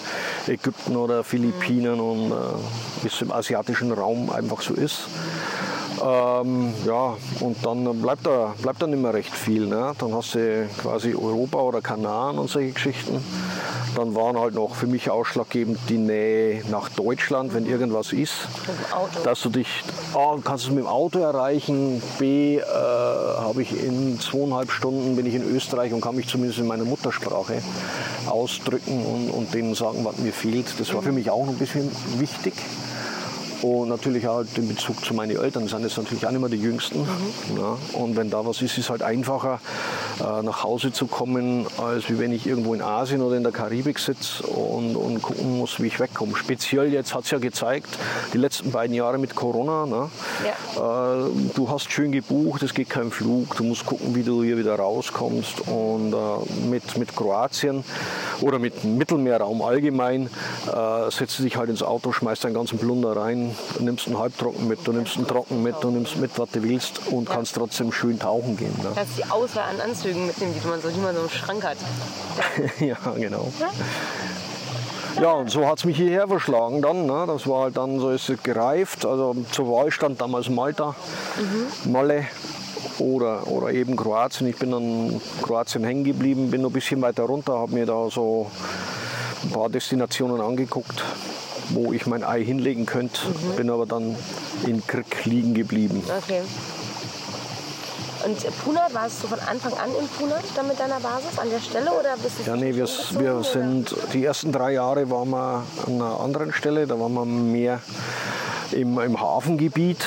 Ägypten 0.45 0.97
oder 0.97 1.23
Philippinen 1.23 2.01
und 2.01 2.31
äh, 2.31 3.03
wie 3.03 3.07
es 3.07 3.21
im 3.21 3.31
asiatischen 3.31 3.93
Raum 3.93 4.29
einfach 4.29 4.61
so 4.61 4.73
ist. 4.73 5.07
Ähm, 6.01 6.73
ja, 6.85 7.17
und 7.41 7.57
dann 7.65 8.01
bleibt 8.01 8.25
da, 8.25 8.53
bleibt 8.61 8.81
da 8.81 8.87
nicht 8.87 9.01
mehr 9.01 9.13
recht 9.13 9.33
viel. 9.33 9.65
Ne? 9.65 9.93
Dann 9.97 10.13
hast 10.13 10.35
du 10.35 10.67
quasi 10.81 11.13
Europa 11.13 11.57
oder 11.59 11.81
Kanaren 11.81 12.39
und 12.39 12.49
solche 12.49 12.71
Geschichten. 12.71 13.21
Dann 13.95 14.15
waren 14.15 14.39
halt 14.39 14.53
noch 14.53 14.75
für 14.75 14.87
mich 14.87 15.09
ausschlaggebend 15.09 15.79
die 15.89 15.97
Nähe 15.97 16.63
nach 16.69 16.89
Deutschland, 16.89 17.53
wenn 17.53 17.65
irgendwas 17.65 18.13
ist. 18.13 18.47
Dass 19.23 19.41
du 19.41 19.49
dich, 19.49 19.67
A, 20.13 20.37
kannst 20.43 20.65
du 20.65 20.69
es 20.69 20.75
mit 20.75 20.83
dem 20.83 20.87
Auto 20.87 21.19
erreichen, 21.19 22.01
B, 22.19 22.57
äh, 22.57 22.61
habe 22.63 23.61
ich 23.61 23.83
in 23.83 24.19
zweieinhalb 24.19 24.71
Stunden 24.71 25.15
bin 25.15 25.25
ich 25.25 25.33
in 25.33 25.43
Österreich 25.43 25.91
und 25.91 26.01
kann 26.01 26.15
mich 26.15 26.27
zumindest 26.27 26.59
in 26.59 26.67
meiner 26.67 26.85
Muttersprache 26.85 27.61
ausdrücken 28.27 29.05
und, 29.05 29.31
und 29.31 29.53
denen 29.53 29.73
sagen, 29.73 30.05
was 30.05 30.17
mir 30.17 30.33
fehlt. 30.33 30.79
Das 30.79 30.93
war 30.93 31.01
für 31.01 31.11
mich 31.11 31.29
auch 31.31 31.45
noch 31.45 31.53
ein 31.53 31.59
bisschen 31.59 31.91
wichtig. 32.19 32.53
Und 33.61 33.89
natürlich 33.89 34.27
auch 34.27 34.43
den 34.55 34.67
Bezug 34.67 35.03
zu 35.03 35.13
meinen 35.13 35.35
Eltern, 35.37 35.63
das 35.63 35.71
sind 35.71 35.83
jetzt 35.83 35.97
natürlich 35.97 36.25
auch 36.25 36.31
nicht 36.31 36.39
mehr 36.39 36.49
die 36.49 36.61
Jüngsten. 36.61 36.99
Mhm. 36.99 37.57
Ja, 37.57 37.77
und 37.93 38.15
wenn 38.15 38.29
da 38.29 38.45
was 38.45 38.61
ist, 38.61 38.77
ist 38.77 38.77
es 38.85 38.89
halt 38.89 39.01
einfacher, 39.01 39.59
äh, 40.19 40.43
nach 40.43 40.63
Hause 40.63 40.91
zu 40.91 41.07
kommen, 41.07 41.65
als 41.77 42.09
wie 42.09 42.19
wenn 42.19 42.31
ich 42.31 42.47
irgendwo 42.47 42.73
in 42.73 42.81
Asien 42.81 43.21
oder 43.21 43.35
in 43.35 43.43
der 43.43 43.51
Karibik 43.51 43.99
sitze 43.99 44.43
und, 44.43 44.95
und 44.95 45.21
gucken 45.21 45.57
muss, 45.57 45.79
wie 45.79 45.87
ich 45.87 45.99
wegkomme. 45.99 46.35
Speziell 46.35 46.91
jetzt 46.93 47.13
hat 47.13 47.25
es 47.25 47.31
ja 47.31 47.39
gezeigt, 47.39 47.97
die 48.33 48.37
letzten 48.37 48.71
beiden 48.71 48.95
Jahre 48.95 49.17
mit 49.17 49.35
Corona. 49.35 49.85
Ne? 49.85 50.09
Ja. 50.45 51.25
Äh, 51.25 51.29
du 51.55 51.69
hast 51.69 51.91
schön 51.91 52.11
gebucht, 52.11 52.63
es 52.63 52.73
geht 52.73 52.89
kein 52.89 53.11
Flug, 53.11 53.55
du 53.57 53.63
musst 53.63 53.85
gucken, 53.85 54.15
wie 54.15 54.23
du 54.23 54.43
hier 54.43 54.57
wieder 54.57 54.75
rauskommst. 54.75 55.67
Und 55.67 56.13
äh, 56.13 56.67
mit, 56.69 56.97
mit 56.97 57.15
Kroatien 57.15 57.83
oder 58.41 58.59
mit 58.59 58.83
Mittelmeerraum 58.83 59.61
allgemein 59.61 60.29
setzt 61.09 61.39
du 61.39 61.43
dich 61.43 61.57
halt 61.57 61.69
ins 61.69 61.83
Auto, 61.83 62.11
schmeißt 62.11 62.43
deinen 62.43 62.53
ganzen 62.53 62.79
Plunder 62.79 63.15
rein, 63.15 63.48
Du 63.77 63.83
nimmst 63.83 64.07
einen 64.07 64.17
Halbtrocken 64.17 64.67
mit, 64.67 64.85
du 64.85 64.91
nimmst 64.91 65.17
einen 65.17 65.27
Trocken 65.27 65.63
mit, 65.63 65.75
du 65.81 65.89
nimmst 65.89 66.17
mit, 66.17 66.37
was 66.37 66.49
du 66.51 66.63
willst 66.63 67.07
und 67.07 67.29
ja. 67.29 67.35
kannst 67.35 67.55
trotzdem 67.55 67.91
schön 67.91 68.19
tauchen 68.19 68.57
gehen. 68.57 68.73
Ne? 68.77 68.89
Du 68.89 68.95
kannst 68.95 69.17
die 69.17 69.25
Auswahl 69.25 69.69
an 69.69 69.81
Anzügen 69.81 70.27
mitnehmen, 70.27 70.53
die 70.53 70.67
man 70.67 70.81
so, 70.81 70.89
die 70.89 70.99
man 70.99 71.15
so 71.15 71.21
im 71.21 71.29
Schrank 71.29 71.63
hat. 71.63 71.77
ja, 72.79 72.97
genau. 73.17 73.51
Ja? 73.59 73.69
Ja, 75.21 75.31
und 75.33 75.49
so 75.49 75.67
hat 75.67 75.79
es 75.79 75.85
mich 75.85 75.97
hierher 75.97 76.27
verschlagen 76.27 76.81
dann. 76.81 77.05
Ne? 77.05 77.25
Das 77.27 77.47
war 77.47 77.63
halt 77.63 77.77
dann, 77.77 77.99
so 77.99 78.09
ist 78.09 78.29
es 78.29 78.41
gereift. 78.41 79.05
Also 79.05 79.35
zur 79.51 79.67
Wahl 79.67 79.91
stand 79.91 80.21
damals 80.21 80.49
Malta, 80.49 80.95
mhm. 81.37 81.91
Malle 81.91 82.25
oder, 82.99 83.47
oder 83.47 83.71
eben 83.71 83.95
Kroatien. 83.95 84.47
Ich 84.47 84.57
bin 84.57 84.71
dann 84.71 85.21
Kroatien 85.41 85.83
hängen 85.83 86.03
geblieben, 86.03 86.51
bin 86.51 86.61
noch 86.61 86.69
ein 86.69 86.73
bisschen 86.73 87.01
weiter 87.01 87.23
runter, 87.23 87.53
habe 87.53 87.73
mir 87.73 87.85
da 87.85 88.09
so 88.09 88.49
ein 89.43 89.51
paar 89.51 89.69
Destinationen 89.69 90.41
angeguckt 90.41 91.03
wo 91.69 91.93
ich 91.93 92.05
mein 92.05 92.23
Ei 92.23 92.43
hinlegen 92.43 92.85
könnte. 92.85 93.21
Mhm. 93.27 93.55
Bin 93.55 93.69
aber 93.69 93.85
dann 93.85 94.15
in 94.65 94.85
Krieg 94.85 95.25
liegen 95.25 95.53
geblieben. 95.53 96.03
Okay. 96.23 96.41
Und 98.25 98.37
Punat, 98.65 98.93
warst 98.93 99.23
du 99.23 99.27
von 99.27 99.39
Anfang 99.39 99.73
an 99.73 99.89
in 99.97 100.07
Punat 100.09 100.43
dann 100.55 100.67
mit 100.67 100.79
deiner 100.79 100.99
Basis 100.99 101.39
an 101.39 101.49
der 101.49 101.59
Stelle 101.59 101.91
oder 101.91 102.17
bist 102.21 102.39
du 102.39 102.49
Ja, 102.49 102.55
nee, 102.57 102.75
wir, 102.75 102.85
wir 102.85 103.43
sind 103.43 103.95
die 104.13 104.25
ersten 104.25 104.51
drei 104.51 104.73
Jahre 104.73 105.09
waren 105.09 105.29
wir 105.29 105.63
an 105.87 105.93
einer 105.93 106.19
anderen 106.19 106.51
Stelle, 106.51 106.85
da 106.85 106.99
waren 106.99 107.13
wir 107.13 107.25
mehr 107.25 107.79
im, 108.73 108.99
im 108.99 109.21
Hafengebiet 109.21 110.05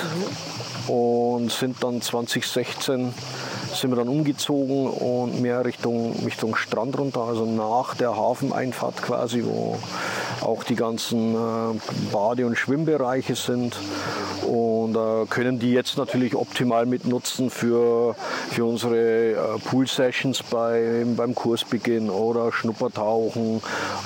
mhm. 0.89 0.95
und 0.95 1.53
sind 1.53 1.83
dann 1.83 2.03
2016 2.03 3.15
sind 3.75 3.91
wir 3.91 3.97
dann 3.97 4.09
umgezogen 4.09 4.87
und 4.87 5.41
mehr 5.41 5.65
Richtung, 5.65 6.15
Richtung 6.25 6.57
Strand 6.57 6.99
runter, 6.99 7.23
also 7.23 7.45
nach 7.45 7.95
der 7.95 8.17
Hafeneinfahrt 8.17 9.03
quasi, 9.03 9.45
wo 9.45 9.79
auch 10.41 10.65
die 10.65 10.75
ganzen 10.75 11.35
äh, 11.35 11.79
Bade- 12.13 12.47
und 12.47 12.57
Schwimmbereiche 12.57 13.37
sind 13.37 13.77
und 14.47 14.97
äh, 14.97 15.27
können 15.27 15.59
die 15.59 15.73
jetzt 15.73 15.97
natürlich 15.97 16.35
optimal 16.35 16.87
mitnutzen 16.87 17.51
für, 17.51 18.15
für 18.51 18.65
unsere 18.65 19.33
äh, 19.33 19.37
Pool-Sessions 19.65 20.43
bei, 20.43 21.05
beim 21.17 21.35
Kursbeginn 21.35 22.11
oder 22.11 22.53
Schnuppertauchen 22.53 23.63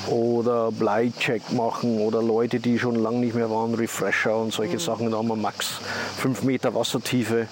oder 0.08 0.70
Bleicheck 0.70 1.52
machen 1.52 2.00
oder 2.00 2.23
Leute, 2.23 2.61
die 2.61 2.78
schon 2.78 2.96
lange 2.96 3.18
nicht 3.18 3.35
mehr 3.35 3.50
waren, 3.50 3.75
Refresher 3.75 4.37
und 4.37 4.52
solche 4.52 4.75
mhm. 4.75 4.80
Sachen. 4.80 5.11
Da 5.11 5.18
haben 5.18 5.28
wir 5.28 5.37
max 5.37 5.80
5 6.18 6.42
Meter 6.42 6.75
Wassertiefe. 6.75 7.49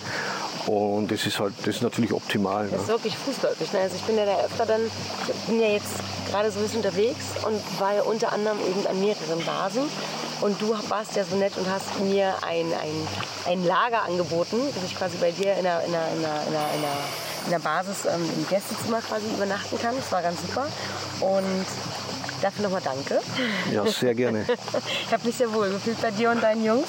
Und 0.66 1.10
das 1.10 1.26
ist 1.26 1.38
halt, 1.38 1.52
das 1.64 1.76
ist 1.76 1.82
natürlich 1.82 2.12
optimal. 2.12 2.68
Das 2.68 2.82
ist 2.82 2.86
ne? 2.86 2.94
wirklich 2.94 3.16
fußläufig. 3.16 3.72
Ne? 3.72 3.80
Also 3.80 3.96
ich 3.96 4.02
bin 4.02 4.16
ja 4.16 4.24
da 4.24 4.40
öfter 4.44 4.64
dann, 4.64 4.80
ich 5.28 5.46
bin 5.46 5.60
ja 5.60 5.68
jetzt 5.68 5.92
gerade 6.30 6.50
so 6.50 6.58
ein 6.58 6.62
bisschen 6.62 6.78
unterwegs 6.78 7.24
und 7.46 7.80
war 7.80 7.94
ja 7.94 8.02
unter 8.02 8.32
anderem 8.32 8.58
eben 8.60 8.86
an 8.86 9.00
mehreren 9.00 9.44
Basen. 9.44 9.82
Und 10.40 10.60
du 10.60 10.74
warst 10.88 11.16
ja 11.16 11.24
so 11.24 11.36
nett 11.36 11.56
und 11.56 11.68
hast 11.70 12.00
mir 12.00 12.34
ein, 12.46 12.66
ein, 12.72 13.52
ein 13.52 13.64
Lager 13.64 14.02
angeboten, 14.02 14.56
dass 14.74 14.84
ich 14.84 14.96
quasi 14.96 15.16
bei 15.18 15.30
dir 15.30 15.54
in 15.54 15.64
der, 15.64 15.84
in 15.84 15.92
der, 15.92 16.08
in 16.14 16.22
der, 16.22 16.40
in 16.44 16.52
der, 16.52 16.66
in 17.44 17.50
der 17.50 17.58
Basis 17.58 18.04
ähm, 18.06 18.28
im 18.36 18.48
Gästezimmer 18.48 19.00
quasi 19.00 19.26
übernachten 19.34 19.78
kann. 19.78 19.94
Das 19.96 20.10
war 20.12 20.22
ganz 20.22 20.40
super. 20.42 20.66
Und 21.20 21.66
dafür 22.42 22.64
nochmal 22.64 22.82
danke. 22.84 23.20
Ja, 23.72 23.86
sehr 23.86 24.14
gerne. 24.14 24.44
ich 25.06 25.12
habe 25.12 25.26
mich 25.26 25.36
sehr 25.36 25.52
wohl 25.52 25.70
gefühlt 25.70 26.00
bei 26.00 26.10
dir 26.10 26.30
und 26.30 26.42
deinen 26.42 26.64
Jungs. 26.64 26.88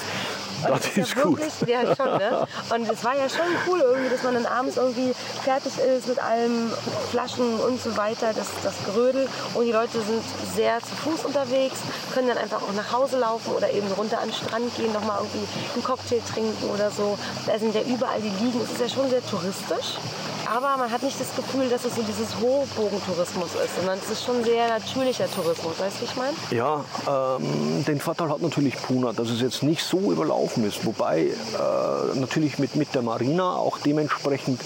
Und 0.64 0.72
das 0.72 0.98
ist 0.98 1.16
ja 1.16 1.24
gut. 1.24 1.40
ja, 1.68 1.96
schon, 1.96 2.18
ne? 2.18 2.48
Und 2.70 2.90
es 2.90 3.04
war 3.04 3.16
ja 3.16 3.30
schon 3.30 3.46
cool 3.68 3.80
irgendwie, 3.82 4.10
dass 4.10 4.24
man 4.24 4.34
dann 4.36 4.46
abends 4.46 4.78
irgendwie 4.78 5.14
fertig 5.44 5.74
ist 5.78 6.08
mit 6.08 6.20
allem, 6.20 6.72
Flaschen 7.12 7.60
und 7.60 7.82
so 7.82 7.96
weiter, 7.98 8.34
das, 8.34 8.48
das 8.64 8.74
Gerödel. 8.86 9.28
Und 9.54 9.66
die 9.66 9.72
Leute 9.72 10.02
sind 10.02 10.24
sehr 10.56 10.80
zu 10.80 10.96
Fuß 10.96 11.26
unterwegs, 11.26 11.80
können 12.14 12.28
dann 12.28 12.38
einfach 12.38 12.62
auch 12.62 12.74
nach 12.74 12.92
Hause 12.92 13.20
laufen 13.20 13.54
oder 13.54 13.70
eben 13.72 13.88
runter 13.94 14.20
an 14.20 14.30
den 14.30 14.34
Strand 14.34 14.76
gehen, 14.76 14.92
nochmal 14.94 15.20
irgendwie 15.20 15.48
einen 15.74 15.84
Cocktail 15.84 16.22
trinken 16.34 16.70
oder 16.70 16.92
so. 16.92 17.18
Da 17.46 17.60
sind 17.60 17.76
ja 17.76 17.82
überall 17.82 18.22
die 18.22 18.44
Liegen. 18.44 18.62
Es 18.64 18.72
ist 18.72 18.82
ja 18.82 18.90
schon 18.90 19.10
sehr 19.10 19.26
touristisch. 19.26 19.98
Aber 20.46 20.78
man 20.78 20.92
hat 20.92 21.02
nicht 21.04 21.20
das 21.20 21.36
Gefühl, 21.36 21.70
dass 21.70 21.86
es 21.86 21.96
so 21.96 22.02
dieses 22.04 22.36
Hochbogentourismus 22.40 23.50
ist, 23.56 23.76
sondern 23.78 23.98
es 24.00 24.10
ist 24.10 24.24
schon 24.24 24.44
sehr 24.44 24.68
natürlicher 24.68 25.30
Tourismus. 25.32 25.80
Weißt 25.80 25.98
du, 25.98 26.02
wie 26.02 26.06
ich 26.06 26.16
meine? 26.16 26.34
Ja, 26.52 26.84
ähm, 27.08 27.84
den 27.86 28.00
Vorteil 28.00 28.30
hat 28.30 28.42
natürlich 28.42 28.76
Puna, 28.76 29.14
dass 29.14 29.30
es 29.30 29.42
jetzt 29.42 29.64
nicht 29.64 29.84
so 29.84 30.12
überlaufen 30.12 30.64
ist. 30.66 30.86
Wobei 30.86 31.28
äh, 31.28 32.20
natürlich 32.20 32.60
mit, 32.60 32.76
mit 32.76 32.94
der 32.94 33.02
Marina 33.02 33.56
auch 33.56 33.80
dementsprechend 33.80 34.62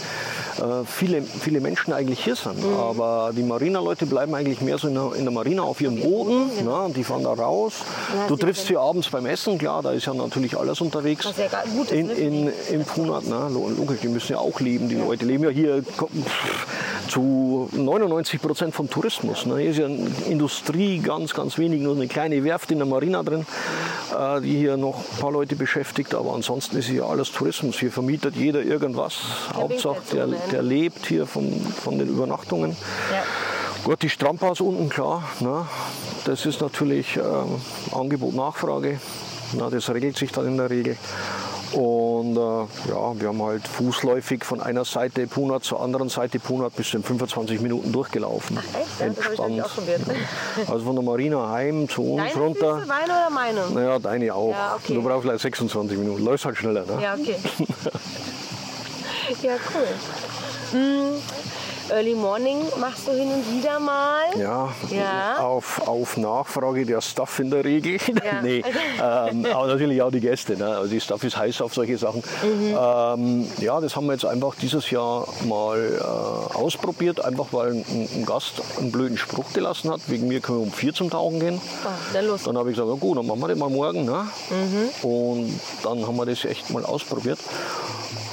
äh, 0.60 0.86
viele, 0.86 1.22
viele 1.22 1.62
Menschen 1.62 1.94
eigentlich 1.94 2.24
hier 2.24 2.36
sind. 2.36 2.64
Mhm. 2.64 2.78
Aber 2.78 3.32
die 3.36 3.44
Marina-Leute 3.44 4.06
bleiben 4.06 4.34
eigentlich 4.36 4.62
mehr 4.62 4.78
so 4.78 4.88
in 4.88 4.94
der, 4.94 5.12
in 5.16 5.24
der 5.24 5.32
Marina 5.32 5.64
auf 5.64 5.82
ihren 5.82 6.00
Booten. 6.00 6.52
Mhm. 6.60 6.66
Ne, 6.66 6.92
die 6.96 7.04
fahren 7.04 7.24
da 7.24 7.34
raus. 7.34 7.74
Du 8.28 8.36
triffst 8.36 8.68
sie 8.68 8.78
abends 8.78 9.10
beim 9.10 9.26
Essen, 9.26 9.58
klar, 9.58 9.82
da 9.82 9.92
ist 9.92 10.06
ja 10.06 10.14
natürlich 10.14 10.58
alles 10.58 10.82
unterwegs. 10.82 11.26
Was 11.26 11.38
ja 11.38 11.48
gut 11.76 11.92
in, 11.92 12.10
in, 12.10 12.52
in 12.72 12.86
Punat, 12.86 13.26
ne? 13.28 13.50
logisch, 13.50 14.00
die 14.02 14.08
müssen 14.08 14.34
ja 14.34 14.40
auch 14.40 14.60
leben. 14.60 14.90
Die 14.90 14.96
ja. 14.96 15.04
Leute 15.06 15.26
leben 15.26 15.44
ja 15.44 15.50
hier 15.50 15.84
zu 17.08 17.70
99 17.72 18.42
Prozent 18.42 18.76
vom 18.76 18.90
Tourismus. 18.90 19.46
Ne? 19.46 19.58
Hier 19.60 19.72
ist 19.72 19.80
ja 19.80 19.88
Industrie, 20.30 21.00
ganz, 21.00 21.34
ganz 21.34 21.58
wenig, 21.58 21.82
nur 21.82 21.96
eine 21.96 22.08
kleine 22.08 22.44
Werft 22.44 22.72
in 22.72 22.78
der 22.78 22.88
Marina 22.88 23.24
drin, 23.24 23.46
äh, 24.18 24.42
die 24.42 24.58
hier 24.58 24.78
noch 24.78 25.00
ein 25.00 25.20
paar 25.20 25.32
Leute 25.32 25.56
beschäftigt. 25.56 26.14
Aber 26.14 26.34
ansonsten 26.34 26.78
ist 26.78 26.88
hier 26.88 27.06
alles 27.06 27.32
Tourismus. 27.32 27.80
Hier 27.80 27.92
vermietet 27.92 28.36
jeder 28.36 28.62
irgendwas. 28.62 29.18
Hauptsache, 29.54 30.02
der, 30.14 30.28
der 30.52 30.62
lebt 30.62 31.06
hier 31.06 31.26
von, 31.26 31.52
von 31.62 31.98
den 31.98 32.08
Übernachtungen. 32.08 32.76
Ja. 33.12 33.24
Gut, 33.84 34.02
die 34.02 34.10
Strandbars 34.10 34.62
unten, 34.62 34.90
klar. 34.90 35.24
Ne? 35.40 35.66
Das 36.26 36.46
ist 36.46 36.62
natürlich 36.62 37.16
ähm, 37.16 37.62
Angebot, 37.92 38.36
Nachfrage. 38.36 39.00
Na, 39.54 39.70
das 39.70 39.90
regelt 39.90 40.18
sich 40.18 40.32
dann 40.32 40.48
in 40.48 40.58
der 40.58 40.70
Regel. 40.70 40.98
Und 41.72 42.36
äh, 42.36 42.90
ja, 42.90 43.20
wir 43.20 43.28
haben 43.28 43.44
halt 43.44 43.68
fußläufig 43.68 44.44
von 44.44 44.60
einer 44.60 44.86
Seite 44.86 45.28
Punat 45.28 45.64
zur 45.64 45.82
anderen 45.82 46.10
Seite 46.10 46.40
Punat 46.40 46.76
bis 46.76 46.94
in 46.94 47.04
25 47.04 47.62
Minuten 47.62 47.92
durchgelaufen. 47.92 48.60
Ach 48.60 48.80
echt? 48.80 49.02
Entspannt. 49.02 49.62
also 50.68 50.86
von 50.86 50.96
der 50.96 51.04
Marina 51.04 51.50
heim 51.50 51.88
zu 51.88 52.14
uns 52.14 52.34
Deine 52.34 52.44
runter. 52.44 52.78
Füße, 52.78 52.88
meine 52.88 53.06
oder 53.06 53.30
meine? 53.30 53.70
Naja, 53.72 54.00
deine 54.00 54.34
auch. 54.34 54.52
Ja, 54.52 54.76
okay. 54.76 54.96
Du 54.96 55.04
brauchst 55.04 55.24
gleich 55.24 55.42
26 55.42 55.98
Minuten. 55.98 56.26
Läufst 56.26 56.46
halt 56.46 56.58
schneller. 56.58 56.86
Ne? 56.86 57.04
Ja, 57.04 57.14
okay. 57.14 57.36
ja, 59.44 59.54
cool. 59.74 59.88
Hm, 60.72 61.22
Early 61.92 62.14
Morning 62.14 62.62
machst 62.80 63.08
du 63.08 63.12
hin 63.12 63.30
und 63.32 63.58
wieder 63.58 63.80
mal. 63.80 64.26
Ja, 64.38 64.70
ja. 64.92 65.38
Auf, 65.40 65.88
auf 65.88 66.18
Nachfrage 66.18 66.86
der 66.86 67.02
Staff 67.02 67.40
in 67.40 67.50
der 67.50 67.66
Regel. 67.66 67.98
Ja. 68.20 68.42
nee, 68.42 68.62
ähm, 69.02 69.46
aber 69.46 69.68
natürlich 69.68 70.02
auch 70.02 70.12
die 70.12 70.20
Gäste. 70.20 70.58
Ne? 70.58 70.68
Also 70.68 70.90
die 70.90 71.00
Staff 71.00 71.24
ist 71.24 71.38
heiß 71.38 71.62
auf 71.62 71.74
solche 71.74 71.98
Sachen. 71.98 72.22
Mhm. 72.44 72.78
Ähm, 72.78 73.52
ja, 73.60 73.80
das 73.80 73.96
haben 73.96 74.08
wir 74.08 74.14
jetzt 74.14 74.26
einfach 74.26 74.56
dieses 74.56 74.92
Jahr 74.92 75.26
mal 75.48 75.80
äh, 75.80 76.56
ausprobiert, 76.56 77.24
einfach 77.24 77.48
weil 77.52 77.72
ein, 77.72 78.10
ein, 78.14 78.26
Gast 78.26 78.62
einen 78.78 78.92
blöden 78.92 79.18
Spruch 79.18 79.54
gelassen 79.54 79.90
hat. 79.90 80.02
Wegen 80.08 80.28
mir 80.28 80.42
können 80.42 80.60
wir 80.60 80.64
um 80.64 80.74
vier 80.74 80.94
zum 80.94 81.10
Tauchen 81.10 81.40
gehen. 81.40 81.62
Oh, 81.86 82.38
dann 82.44 82.58
habe 82.58 82.70
ich 82.70 82.76
gesagt, 82.76 82.92
ja, 82.92 83.00
gut, 83.00 83.18
dann 83.18 83.26
machen 83.26 83.40
wir 83.40 83.48
das 83.48 83.58
mal 83.58 83.70
morgen. 83.70 84.06
Ne? 84.06 84.28
Mhm. 84.50 85.08
Und 85.10 85.60
dann 85.84 86.06
haben 86.06 86.18
wir 86.18 86.26
das 86.26 86.44
echt 86.46 86.70
mal 86.72 86.84
ausprobiert. 86.84 87.40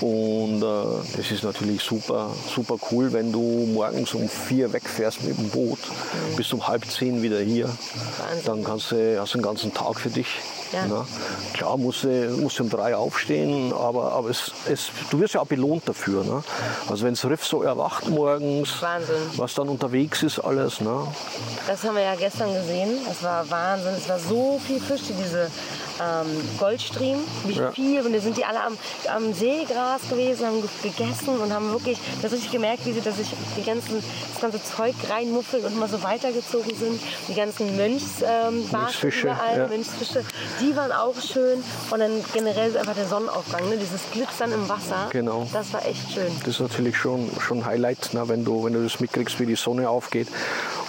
Und 0.00 0.62
äh, 0.62 1.16
das 1.16 1.30
ist 1.30 1.42
natürlich 1.42 1.82
super, 1.82 2.30
super 2.54 2.76
cool, 2.90 3.12
wenn 3.12 3.32
du 3.32 3.68
morgens 3.72 4.14
um 4.14 4.28
vier 4.28 4.72
wegfährst 4.72 5.22
mit 5.24 5.38
dem 5.38 5.48
Boot, 5.50 5.78
mhm. 5.78 6.36
bis 6.36 6.52
um 6.52 6.66
halb 6.66 6.84
zehn 6.84 7.22
wieder 7.22 7.40
hier. 7.40 7.66
Wahnsinn. 7.66 8.44
Dann 8.44 8.64
kannst 8.64 8.92
du, 8.92 9.20
hast 9.20 9.34
du 9.34 9.38
den 9.38 9.44
ganzen 9.44 9.72
Tag 9.72 9.98
für 9.98 10.10
dich. 10.10 10.28
Ja. 10.72 10.86
Ne? 10.86 11.06
Klar 11.52 11.76
musst 11.76 12.04
du, 12.04 12.08
musst 12.40 12.58
du 12.58 12.64
um 12.64 12.70
drei 12.70 12.96
aufstehen, 12.96 13.72
aber, 13.72 14.12
aber 14.12 14.30
es, 14.30 14.52
es, 14.68 14.90
du 15.10 15.20
wirst 15.20 15.34
ja 15.34 15.40
auch 15.40 15.46
belohnt 15.46 15.88
dafür. 15.88 16.24
Ne? 16.24 16.42
Also 16.88 17.04
wenn 17.04 17.14
das 17.14 17.24
Riff 17.24 17.44
so 17.44 17.62
erwacht 17.62 18.08
morgens, 18.08 18.82
Wahnsinn. 18.82 19.16
was 19.36 19.54
dann 19.54 19.68
unterwegs 19.68 20.22
ist 20.22 20.40
alles. 20.40 20.80
Ne? 20.80 21.06
Das 21.66 21.82
haben 21.84 21.96
wir 21.96 22.02
ja 22.02 22.14
gestern 22.14 22.52
gesehen. 22.52 22.98
Es 23.10 23.22
war 23.22 23.48
Wahnsinn. 23.50 23.94
Es 23.96 24.08
war 24.08 24.18
so 24.18 24.60
viel 24.66 24.80
Fisch, 24.80 25.02
diese 25.08 25.50
ähm, 26.00 26.26
Goldstream, 26.58 27.18
wie 27.46 27.54
ja. 27.54 27.72
viel. 27.72 28.00
Und 28.02 28.12
da 28.12 28.20
sind 28.20 28.36
die 28.36 28.44
alle 28.44 28.62
am, 28.62 28.76
am 29.14 29.32
Seegras 29.32 30.02
gewesen, 30.08 30.46
haben 30.46 30.62
gegessen 30.82 31.38
und 31.38 31.52
haben 31.52 31.70
wirklich, 31.72 31.98
das 32.22 32.32
richtig 32.32 32.52
gemerkt, 32.52 32.84
wie 32.86 32.92
sie 32.92 33.00
da 33.00 33.12
sich 33.12 33.28
die 33.56 33.62
ganzen, 33.62 34.02
das 34.32 34.40
ganze 34.40 34.62
Zeug 34.62 34.94
reinmuffeln 35.08 35.64
und 35.64 35.72
immer 35.72 35.88
so 35.88 36.02
weitergezogen 36.02 36.74
sind. 36.76 37.00
Die 37.28 37.34
ganzen 37.34 37.76
Mönchs, 37.76 38.22
ähm, 38.22 38.64
Mönchsfische, 38.70 39.28
überall, 39.28 39.58
ja. 39.58 39.66
Mönchsfische, 39.68 40.24
die 40.60 40.76
waren 40.76 40.92
auch 40.92 41.20
schön. 41.20 41.62
Und 41.90 42.00
dann 42.00 42.24
generell 42.32 42.76
einfach 42.76 42.94
der 42.94 43.06
Sonnenaufgang, 43.06 43.68
ne? 43.68 43.76
dieses 43.76 44.02
Glitzern 44.12 44.52
im 44.52 44.68
Wasser. 44.68 45.08
Genau. 45.10 45.46
Das 45.52 45.72
war 45.72 45.84
echt 45.84 46.12
schön. 46.12 46.30
Das 46.40 46.54
ist 46.54 46.60
natürlich 46.60 46.96
schon, 46.96 47.30
schon 47.40 47.64
Highlight, 47.64 48.14
ne? 48.14 48.28
wenn, 48.28 48.44
du, 48.44 48.64
wenn 48.64 48.72
du 48.72 48.82
das 48.82 49.00
mitkriegst, 49.00 49.40
wie 49.40 49.46
die 49.46 49.56
Sonne 49.56 49.88
aufgeht. 49.88 50.28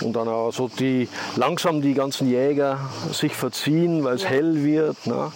Und 0.02 0.16
dann 0.16 0.28
auch 0.28 0.52
so 0.52 0.68
die, 0.68 1.10
langsam 1.36 1.82
die 1.82 1.96
ganzen 1.96 2.30
Jäger 2.30 2.80
sich 3.12 3.36
verziehen, 3.36 4.04
weil 4.04 4.16
es 4.16 4.24
ja. 4.24 4.30
hell 4.30 4.64
wird 4.64 4.98
Ne? 5.08 5.32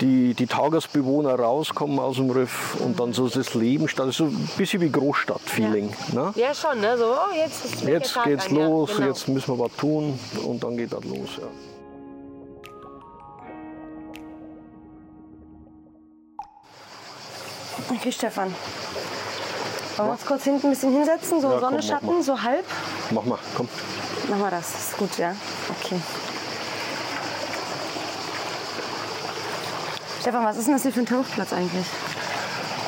Die, 0.00 0.34
die 0.34 0.46
Tagesbewohner 0.46 1.34
rauskommen 1.34 1.98
aus 1.98 2.16
dem 2.16 2.30
Riff 2.30 2.76
und 2.80 3.00
dann 3.00 3.12
so 3.12 3.28
das 3.28 3.54
Leben 3.54 3.88
statt. 3.88 4.12
So 4.12 4.24
ein 4.24 4.48
bisschen 4.56 4.80
wie 4.80 4.90
Großstadt-Feeling. 4.90 5.90
Ja. 6.12 6.14
Ne? 6.14 6.32
ja, 6.36 6.54
schon. 6.54 6.80
Ne? 6.80 6.98
So, 6.98 7.06
oh, 7.06 7.34
jetzt 7.34 7.64
ist 7.64 7.82
jetzt 7.82 8.18
geht's 8.24 8.46
an, 8.48 8.54
los, 8.54 8.90
ja, 8.90 8.96
genau. 8.96 9.08
jetzt 9.08 9.28
müssen 9.28 9.56
wir 9.56 9.64
was 9.64 9.72
tun 9.76 10.18
und 10.44 10.62
dann 10.62 10.76
geht 10.76 10.92
das 10.92 11.04
los. 11.04 11.28
Ja. 11.40 11.75
Okay, 17.88 18.10
Stefan. 18.10 18.54
Wollen 19.96 20.08
wir 20.08 20.12
uns 20.12 20.26
kurz 20.26 20.44
hinten 20.44 20.66
ein 20.66 20.70
bisschen 20.70 20.92
hinsetzen? 20.92 21.40
So 21.40 21.50
ja, 21.50 21.60
Sonne, 21.60 21.76
komm, 21.76 21.88
Schatten, 21.88 22.22
so 22.22 22.42
halb? 22.42 22.64
Mach 23.10 23.24
mal, 23.24 23.38
komm. 23.54 23.68
Mach 24.28 24.38
mal 24.38 24.50
das, 24.50 24.68
ist 24.68 24.96
gut, 24.96 25.16
ja. 25.18 25.34
Okay. 25.80 26.00
Stefan, 30.20 30.44
was 30.44 30.56
ist 30.56 30.66
denn 30.66 30.74
das 30.74 30.82
hier 30.82 30.92
für 30.92 31.00
ein 31.00 31.06
Tauchplatz 31.06 31.52
eigentlich? 31.52 31.86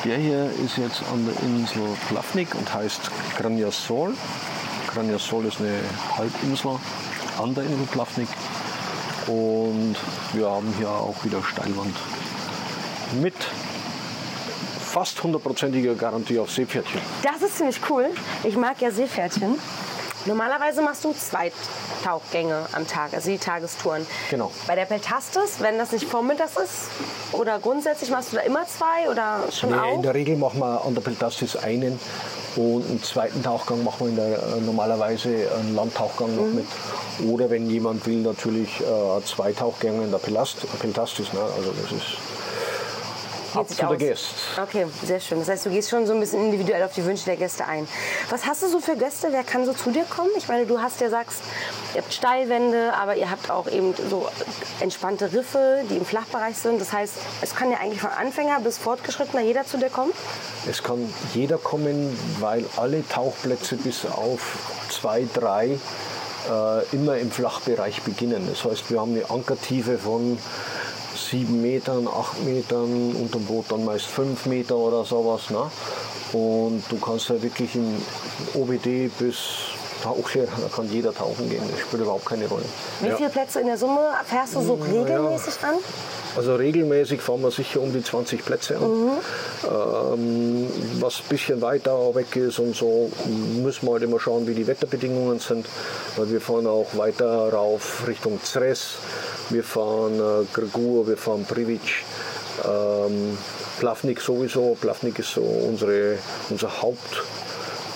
Der 0.03 0.17
hier 0.17 0.51
ist 0.63 0.77
jetzt 0.77 1.01
an 1.11 1.25
der 1.25 1.41
Insel 1.43 1.97
Plavnik 2.09 2.53
und 2.55 2.73
heißt 2.73 3.09
Graniasol. 3.37 4.13
Graniasol 4.93 5.45
ist 5.45 5.59
eine 5.59 5.79
Halbinsel 6.17 6.77
an 7.41 7.55
der 7.55 7.63
Insel 7.63 7.87
Plavnik. 7.87 8.27
Und 9.27 9.95
wir 10.33 10.49
haben 10.49 10.73
hier 10.77 10.89
auch 10.89 11.23
wieder 11.23 11.41
Steilwand 11.43 11.95
mit 13.21 13.35
fast 14.91 15.21
hundertprozentiger 15.23 15.93
Garantie 15.95 16.39
auf 16.39 16.51
Seepferdchen. 16.51 16.99
Das 17.23 17.41
ist 17.41 17.57
ziemlich 17.57 17.79
cool. 17.89 18.07
Ich 18.43 18.55
mag 18.57 18.81
ja 18.81 18.91
Seepferdchen. 18.91 19.59
Normalerweise 20.25 20.81
machst 20.81 21.05
du 21.05 21.13
zwei 21.13 21.51
Tauchgänge 22.03 22.65
am 22.73 22.85
Tag, 22.85 23.13
also 23.13 23.29
die 23.29 23.37
Tagestouren. 23.37 24.05
Genau. 24.29 24.51
Bei 24.67 24.75
der 24.75 24.85
Peltastis, 24.85 25.55
wenn 25.59 25.77
das 25.77 25.91
nicht 25.93 26.05
vormittags 26.05 26.57
ist, 26.57 26.89
oder 27.31 27.57
grundsätzlich 27.59 28.09
machst 28.09 28.33
du 28.33 28.37
da 28.37 28.41
immer 28.43 28.65
zwei 28.67 29.09
oder 29.09 29.43
schon 29.51 29.69
Nee, 29.69 29.75
auch? 29.77 29.95
in 29.95 30.01
der 30.01 30.13
Regel 30.13 30.35
machen 30.35 30.59
wir 30.59 30.83
an 30.85 30.93
der 30.93 31.01
Peltastis 31.01 31.55
einen 31.55 31.97
und 32.57 32.85
einen 32.89 33.01
zweiten 33.01 33.41
Tauchgang 33.43 33.83
machen 33.83 33.99
wir 34.01 34.07
in 34.09 34.15
der, 34.17 34.37
äh, 34.57 34.61
normalerweise 34.61 35.29
einen 35.57 35.75
Landtauchgang 35.75 36.31
Mhm. 36.31 36.35
noch 36.37 36.53
mit. 36.53 36.65
Oder 37.31 37.49
wenn 37.49 37.69
jemand 37.69 38.05
will, 38.05 38.17
natürlich 38.21 38.81
äh, 38.81 39.23
zwei 39.25 39.53
Tauchgänge 39.53 40.03
in 40.03 40.11
der 40.11 40.17
Pelast, 40.19 40.57
Peltastis. 40.79 41.31
Ne? 41.31 41.39
Also 41.39 41.71
das 41.81 41.91
ist 41.93 42.05
Sich 43.53 43.77
to 43.77 43.87
the 43.87 43.93
aus. 43.93 43.97
guests. 43.97 44.33
Okay, 44.61 44.85
sehr 45.03 45.19
schön. 45.19 45.39
Das 45.39 45.49
heißt, 45.49 45.65
du 45.65 45.69
gehst 45.69 45.89
schon 45.89 46.05
so 46.05 46.13
ein 46.13 46.19
bisschen 46.19 46.45
individuell 46.45 46.83
auf 46.83 46.93
die 46.93 47.05
Wünsche 47.05 47.25
der 47.25 47.37
Gäste 47.37 47.65
ein. 47.65 47.87
Was 48.29 48.45
hast 48.45 48.63
du 48.63 48.67
so 48.67 48.79
für 48.79 48.95
Gäste? 48.95 49.27
Wer 49.31 49.43
kann 49.43 49.65
so 49.65 49.73
zu 49.73 49.91
dir 49.91 50.03
kommen? 50.05 50.29
Ich 50.37 50.47
meine, 50.47 50.65
du 50.65 50.81
hast 50.81 51.01
ja 51.01 51.09
sagst, 51.09 51.41
ihr 51.93 52.01
habt 52.01 52.13
Steilwände, 52.13 52.93
aber 52.93 53.15
ihr 53.15 53.29
habt 53.29 53.49
auch 53.49 53.67
eben 53.67 53.93
so 54.09 54.27
entspannte 54.79 55.33
Riffe, 55.33 55.83
die 55.89 55.97
im 55.97 56.05
Flachbereich 56.05 56.57
sind. 56.57 56.79
Das 56.79 56.93
heißt, 56.93 57.13
es 57.41 57.55
kann 57.55 57.71
ja 57.71 57.77
eigentlich 57.77 58.01
von 58.01 58.11
Anfänger 58.11 58.59
bis 58.59 58.77
Fortgeschrittener 58.77 59.41
jeder 59.41 59.65
zu 59.65 59.77
dir 59.77 59.89
kommen. 59.89 60.11
Es 60.69 60.83
kann 60.83 61.11
jeder 61.33 61.57
kommen, 61.57 62.17
weil 62.39 62.65
alle 62.77 63.07
Tauchplätze 63.07 63.75
bis 63.75 64.05
auf 64.05 64.57
zwei, 64.89 65.27
drei 65.33 65.79
äh, 66.49 66.95
immer 66.95 67.17
im 67.17 67.31
Flachbereich 67.31 68.01
beginnen. 68.01 68.47
Das 68.49 68.63
heißt, 68.63 68.89
wir 68.91 68.99
haben 69.01 69.15
eine 69.15 69.29
Ankertiefe 69.29 69.97
von 69.97 70.37
sieben 71.29 71.61
Metern, 71.61 72.07
acht 72.07 72.43
Metern, 72.43 73.13
unterm 73.19 73.45
Boot 73.45 73.65
dann 73.69 73.85
meist 73.85 74.05
fünf 74.05 74.45
Meter 74.45 74.75
oder 74.75 75.03
sowas. 75.05 75.49
Ne? 75.49 75.69
Und 76.33 76.83
du 76.89 76.97
kannst 76.99 77.29
ja 77.29 77.41
wirklich 77.41 77.75
im 77.75 78.01
OBD 78.53 79.09
bis 79.19 79.37
Tauchlehrer, 80.03 80.47
da 80.61 80.73
kann 80.73 80.89
jeder 80.89 81.13
tauchen 81.13 81.49
gehen. 81.49 81.63
Das 81.71 81.81
spielt 81.81 82.01
überhaupt 82.03 82.25
keine 82.25 82.47
Rolle. 82.47 82.63
Wie 83.01 83.07
Ja. 83.07 83.17
viele 83.17 83.29
Plätze 83.29 83.59
in 83.59 83.67
der 83.67 83.77
Summe 83.77 83.99
fährst 84.25 84.55
du 84.55 84.61
so 84.61 84.75
regelmäßig 84.75 85.61
an? 85.61 85.75
Also 86.37 86.55
regelmäßig 86.55 87.19
fahren 87.21 87.41
wir 87.41 87.51
sicher 87.51 87.81
um 87.81 87.91
die 87.91 88.01
20 88.03 88.45
Plätze 88.45 88.77
an. 88.77 89.17
Ähm, 89.69 90.67
was 90.99 91.17
ein 91.19 91.27
bisschen 91.29 91.61
weiter 91.61 92.13
weg 92.15 92.33
ist 92.35 92.59
und 92.59 92.75
so, 92.75 93.11
müssen 93.61 93.85
wir 93.87 93.93
halt 93.93 94.03
immer 94.03 94.19
schauen, 94.19 94.47
wie 94.47 94.53
die 94.53 94.67
Wetterbedingungen 94.67 95.39
sind. 95.39 95.65
Weil 96.15 96.29
wir 96.31 96.39
fahren 96.39 96.67
auch 96.67 96.87
weiter 96.95 97.51
rauf 97.51 98.03
Richtung 98.07 98.39
Zres, 98.43 98.91
wir 99.49 99.63
fahren 99.63 100.19
äh, 100.19 100.45
Gregur, 100.53 101.07
wir 101.07 101.17
fahren 101.17 101.45
Privic, 101.45 102.03
ähm, 102.65 103.37
Plavnik 103.79 104.21
sowieso. 104.21 104.75
Plavnik 104.79 105.19
ist 105.19 105.33
so 105.33 105.41
unsere, 105.41 106.17
unser 106.49 106.81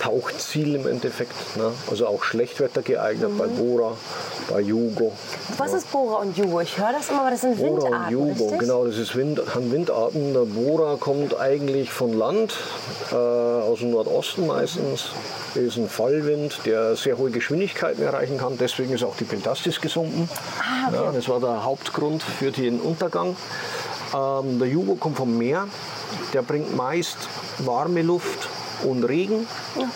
Haupttauchziel 0.04 0.76
im 0.76 0.88
Endeffekt. 0.88 1.58
Ne? 1.58 1.72
Also 1.90 2.08
auch 2.08 2.24
Schlechtwetter 2.24 2.82
geeignet 2.82 3.38
bei 3.38 3.48
Bora, 3.48 3.96
bei 4.50 4.62
Jugo. 4.62 5.14
Was 5.58 5.74
ist 5.74 5.92
Bora 5.92 6.22
und 6.22 6.38
Jugo? 6.38 6.62
Ich 6.62 6.78
höre 6.78 6.92
das 6.94 7.10
immer, 7.10 7.22
aber 7.22 7.32
das 7.32 7.42
sind 7.42 7.58
Bora 7.58 7.70
und 7.70 7.84
Windarten, 7.84 8.12
Jugo, 8.12 8.44
richtig? 8.44 8.60
genau, 8.60 8.86
das 8.86 8.98
ist 8.98 9.16
Wind, 9.16 9.42
haben 9.54 9.72
Windarten. 9.72 10.34
Der 10.34 10.42
Bora 10.42 10.98
kommt 11.00 11.40
eigentlich 11.40 11.92
von 11.92 12.14
Land, 12.14 12.56
äh, 13.12 13.16
aus 13.16 13.80
dem 13.80 13.92
Nordosten 13.92 14.48
meistens. 14.48 15.10
Ist 15.56 15.78
ein 15.78 15.88
Fallwind, 15.88 16.62
der 16.66 16.96
sehr 16.96 17.18
hohe 17.18 17.30
Geschwindigkeiten 17.30 18.02
erreichen 18.02 18.40
kann. 18.40 18.58
Deswegen 18.58 18.94
ist 18.94 19.04
auch 19.04 19.16
die 19.16 19.24
Pentastis 19.24 19.80
gesunken. 19.80 20.28
Ah, 20.60 20.88
okay. 20.88 20.96
ja, 20.96 21.12
das 21.12 21.30
war 21.30 21.40
der 21.40 21.64
Hauptgrund 21.64 22.24
für 22.24 22.52
den 22.52 22.80
Untergang. 22.80 23.36
Ähm, 24.16 24.58
der 24.58 24.68
Jugo 24.68 24.96
kommt 24.96 25.18
vom 25.18 25.38
Meer. 25.38 25.68
Der 26.34 26.42
bringt 26.42 26.76
meist 26.76 27.18
warme 27.60 28.02
Luft 28.02 28.50
und 28.84 29.04
Regen. 29.04 29.48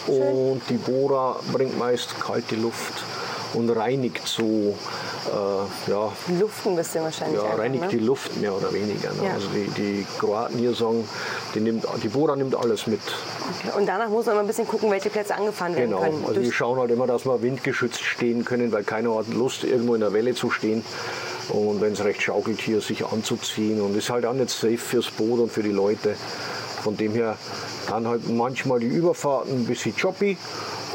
und 0.08 0.62
die 0.70 0.77
Bora 0.77 1.39
bringt 1.51 1.77
meist 1.77 2.20
kalte 2.20 2.56
Luft 2.56 2.94
und 3.53 3.70
reinigt 3.70 4.27
so 4.27 4.75
äh, 5.27 5.89
ja, 5.91 6.12
Die 6.27 6.36
Luft 6.39 6.65
ein 6.65 6.75
bisschen 6.75 7.03
wahrscheinlich. 7.03 7.41
ja, 7.41 7.56
reinigt 7.56 7.84
ne? 7.84 7.89
die 7.89 8.00
Luft 8.00 8.36
mehr 8.39 8.53
oder 8.53 8.72
weniger. 8.74 9.10
Ne? 9.13 9.25
Ja. 9.25 9.34
Also 9.34 9.48
die, 9.50 9.70
die 9.72 10.06
Kroaten 10.20 10.58
hier 10.60 10.74
sagen, 10.74 11.08
die, 11.56 11.60
nimmt, 11.62 11.86
die 12.03 12.10
Bora 12.10 12.36
nimmt 12.36 12.56
alles 12.56 12.88
mit. 12.88 13.00
Und 13.77 13.86
danach 13.88 14.10
muss 14.10 14.25
man 14.25 14.34
immer 14.36 14.44
ein 14.44 14.48
bisschen 14.48 14.67
gucken, 14.67 14.91
welche 14.91 15.10
Plätze 15.10 15.34
angefahren 15.36 15.75
werden 15.75 15.89
Genau. 15.91 16.01
können. 16.01 16.22
Also 16.24 16.34
Durch- 16.36 16.46
wir 16.48 16.53
schauen 16.53 16.78
halt 16.80 16.91
immer, 16.91 17.08
dass 17.08 17.26
wir 17.26 17.41
windgeschützt 17.41 18.02
stehen 18.04 18.43
können, 18.45 18.71
weil 18.71 18.84
keiner 18.84 19.15
hat 19.17 19.28
Lust, 19.30 19.63
irgendwo 19.63 19.95
in 19.95 20.02
der 20.02 20.12
Welle 20.13 20.34
zu 20.36 20.50
stehen. 20.50 20.84
Und 21.50 21.80
wenn 21.80 21.93
es 21.93 22.04
recht 22.04 22.21
schaukelt 22.21 22.60
hier, 22.60 22.82
sich 22.82 23.06
anzuziehen. 23.06 23.80
Und 23.82 23.95
ist 23.97 24.10
halt 24.10 24.26
auch 24.26 24.34
nicht 24.34 24.50
safe 24.50 24.78
fürs 24.78 25.10
Boot 25.10 25.39
und 25.39 25.52
für 25.52 25.63
die 25.63 25.71
Leute. 25.71 26.15
Von 26.83 26.95
dem 26.97 27.13
her 27.13 27.37
dann 27.89 28.07
halt 28.07 28.29
manchmal 28.29 28.79
die 28.79 28.87
Überfahrten 28.87 29.61
ein 29.61 29.65
bisschen 29.65 29.95
choppy. 29.95 30.37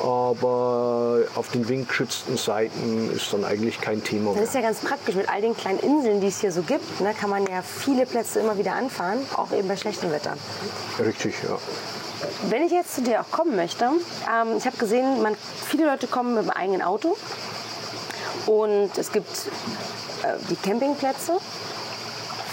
Aber 0.02 1.20
auf 1.36 1.50
den 1.52 1.68
windgeschützten 1.68 2.36
Seiten 2.36 3.10
ist 3.14 3.32
dann 3.32 3.44
eigentlich 3.44 3.80
kein 3.80 4.02
Thema 4.02 4.30
Das 4.30 4.34
mehr. 4.34 4.44
ist 4.44 4.54
ja 4.54 4.60
ganz 4.62 4.80
praktisch. 4.80 5.14
Mit 5.14 5.28
all 5.28 5.40
den 5.40 5.56
kleinen 5.56 5.78
Inseln, 5.78 6.20
die 6.20 6.26
es 6.26 6.40
hier 6.40 6.50
so 6.50 6.62
gibt, 6.62 7.00
ne, 7.00 7.14
kann 7.14 7.30
man 7.30 7.46
ja 7.46 7.62
viele 7.62 8.04
Plätze 8.06 8.40
immer 8.40 8.58
wieder 8.58 8.72
anfahren, 8.74 9.18
auch 9.36 9.52
eben 9.52 9.68
bei 9.68 9.76
schlechtem 9.76 10.10
Wetter. 10.10 10.36
Richtig, 10.98 11.34
ja. 11.44 11.56
Wenn 12.48 12.62
ich 12.64 12.72
jetzt 12.72 12.94
zu 12.96 13.02
dir 13.02 13.20
auch 13.20 13.30
kommen 13.30 13.54
möchte, 13.54 13.84
ähm, 13.84 14.56
ich 14.56 14.66
habe 14.66 14.76
gesehen, 14.76 15.22
man, 15.22 15.36
viele 15.68 15.86
Leute 15.86 16.06
kommen 16.08 16.34
mit 16.34 16.44
dem 16.44 16.50
eigenen 16.50 16.82
Auto 16.82 17.16
und 18.46 18.90
es 18.96 19.12
gibt 19.12 19.30
äh, 20.22 20.36
die 20.50 20.56
Campingplätze, 20.56 21.34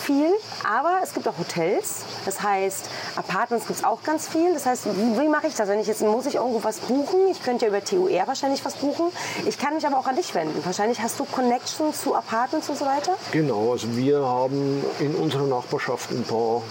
viel, 0.03 0.31
aber 0.65 0.99
es 1.03 1.13
gibt 1.13 1.27
auch 1.27 1.37
Hotels. 1.37 2.03
Das 2.25 2.41
heißt, 2.41 2.89
Apartments 3.15 3.67
gibt 3.67 3.79
es 3.79 3.85
auch 3.85 4.03
ganz 4.03 4.27
viel. 4.27 4.53
Das 4.53 4.65
heißt, 4.65 4.87
wie, 5.19 5.27
mache 5.27 5.47
ich 5.47 5.55
das? 5.55 5.67
Wenn 5.67 5.79
ich 5.79 5.87
jetzt 5.87 6.01
muss 6.01 6.25
ich 6.25 6.35
irgendwo 6.35 6.63
was 6.63 6.79
buchen. 6.79 7.27
Ich 7.31 7.43
könnte 7.43 7.65
ja 7.65 7.69
über 7.69 7.83
TUR 7.83 8.27
wahrscheinlich 8.27 8.63
was 8.65 8.75
buchen. 8.75 9.07
Ich 9.45 9.57
kann 9.57 9.75
mich 9.75 9.85
aber 9.85 9.97
auch 9.97 10.07
an 10.07 10.15
dich 10.15 10.33
wenden. 10.35 10.63
Wahrscheinlich 10.65 11.01
hast 11.01 11.19
du 11.19 11.25
Connections 11.25 12.01
zu 12.01 12.15
Apartments 12.15 12.69
und 12.69 12.77
so 12.77 12.85
weiter. 12.85 13.13
Genau, 13.31 13.71
also 13.71 13.95
wir 13.95 14.19
haben 14.19 14.83
in 14.99 15.15
unserer 15.15 15.45
Nachbarschaft 15.45 16.11
ein 16.11 16.23
paar 16.23 16.61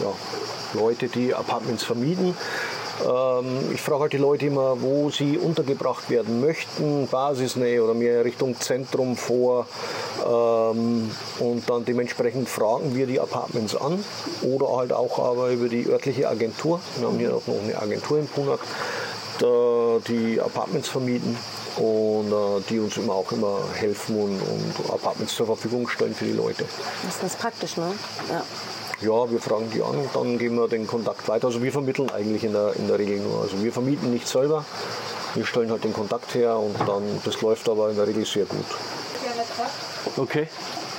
ja, 0.00 0.80
Leute, 0.80 1.08
die 1.08 1.34
Apartments 1.34 1.84
vermieten. 1.84 2.36
Ähm, 3.04 3.72
ich 3.72 3.80
frage 3.80 4.02
halt 4.02 4.12
die 4.12 4.18
Leute 4.18 4.46
immer, 4.46 4.80
wo 4.80 5.10
sie 5.10 5.38
untergebracht 5.38 6.10
werden 6.10 6.40
möchten, 6.40 7.08
Basisnähe 7.08 7.82
oder 7.82 7.94
mehr 7.94 8.24
Richtung 8.24 8.58
Zentrum 8.60 9.16
vor. 9.16 9.66
Ähm, 10.26 11.10
und 11.38 11.68
dann 11.68 11.84
dementsprechend 11.84 12.48
fragen 12.48 12.94
wir 12.94 13.06
die 13.06 13.20
Apartments 13.20 13.76
an 13.76 14.04
oder 14.42 14.76
halt 14.76 14.92
auch 14.92 15.18
aber 15.18 15.50
über 15.50 15.68
die 15.68 15.86
örtliche 15.86 16.28
Agentur. 16.28 16.80
Wir 16.98 17.08
haben 17.08 17.18
hier 17.18 17.34
auch 17.34 17.46
noch 17.46 17.62
eine 17.62 17.80
Agentur 17.80 18.18
in 18.18 18.26
Punak, 18.26 18.60
die 20.08 20.38
Apartments 20.38 20.88
vermieten 20.88 21.34
und 21.76 22.30
äh, 22.30 22.62
die 22.68 22.78
uns 22.78 22.96
immer 22.96 23.14
auch 23.14 23.32
immer 23.32 23.60
helfen 23.74 24.16
und, 24.16 24.40
und 24.40 24.90
Apartments 24.90 25.34
zur 25.34 25.46
Verfügung 25.46 25.88
stellen 25.88 26.14
für 26.14 26.26
die 26.26 26.32
Leute. 26.32 26.64
Das 27.04 27.14
ist 27.14 27.20
ganz 27.20 27.36
praktisch, 27.36 27.76
ne? 27.76 27.92
Ja. 28.28 28.42
Ja, 29.00 29.30
wir 29.30 29.40
fragen 29.40 29.70
die 29.70 29.82
an 29.82 29.96
und 29.96 30.14
dann 30.14 30.38
geben 30.38 30.56
wir 30.56 30.68
den 30.68 30.86
Kontakt 30.86 31.26
weiter. 31.28 31.46
Also 31.46 31.62
wir 31.62 31.72
vermitteln 31.72 32.10
eigentlich 32.10 32.44
in 32.44 32.52
der, 32.52 32.74
in 32.76 32.86
der 32.86 32.98
Regel 32.98 33.20
nur. 33.20 33.42
Also 33.42 33.62
wir 33.62 33.72
vermieten 33.72 34.10
nicht 34.12 34.28
selber. 34.28 34.64
Wir 35.34 35.46
stellen 35.46 35.70
halt 35.70 35.84
den 35.84 35.92
Kontakt 35.92 36.34
her 36.34 36.58
und 36.58 36.76
dann, 36.86 37.02
das 37.24 37.40
läuft 37.40 37.68
aber 37.68 37.90
in 37.90 37.96
der 37.96 38.06
Regel 38.06 38.26
sehr 38.26 38.44
gut. 38.44 38.66
Okay. 40.16 40.48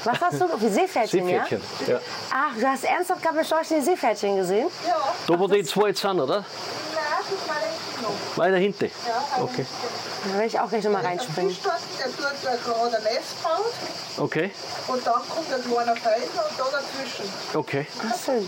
Was 0.03 0.19
hast 0.19 0.41
du? 0.41 0.45
Die 0.59 0.69
Seepferdchen, 0.69 1.27
Seepferdchen. 1.27 1.61
ja? 1.85 1.93
Ja. 1.93 1.99
Ach, 2.33 2.59
du 2.59 2.65
hast 2.67 2.83
ernsthaft 2.85 3.21
gerade 3.21 3.35
mit 3.35 3.45
Storchen 3.45 3.79
die 3.79 3.85
Seepferdchen 3.85 4.35
gesehen? 4.35 4.67
Da 5.27 5.39
wo 5.39 5.47
die 5.47 5.63
zwei 5.63 5.89
jetzt 5.89 6.01
sind, 6.01 6.19
oder? 6.19 6.43
Weiter 8.35 8.57
hinten. 8.57 8.89
Okay. 9.39 9.65
Da 10.23 10.37
will 10.37 10.45
ich 10.45 10.59
auch 10.59 10.69
gleich 10.69 10.83
nochmal 10.83 11.03
reinspringen. 11.05 11.55
Der 11.99 12.05
tut 12.05 12.19
da 12.43 12.55
gerade 12.55 12.97
ein 12.97 13.03
Nest 13.03 13.43
baut 13.43 13.73
Okay. 14.23 14.51
und 14.87 15.05
dann 15.07 15.13
kommt 15.15 15.51
ein 15.53 15.63
kleiner 15.63 15.95
Felsen 15.95 16.29
und 16.29 16.59
da 16.59 16.63
dazwischen. 16.71 17.33
Okay. 17.53 17.87
Ach, 18.07 18.15
schön. 18.25 18.47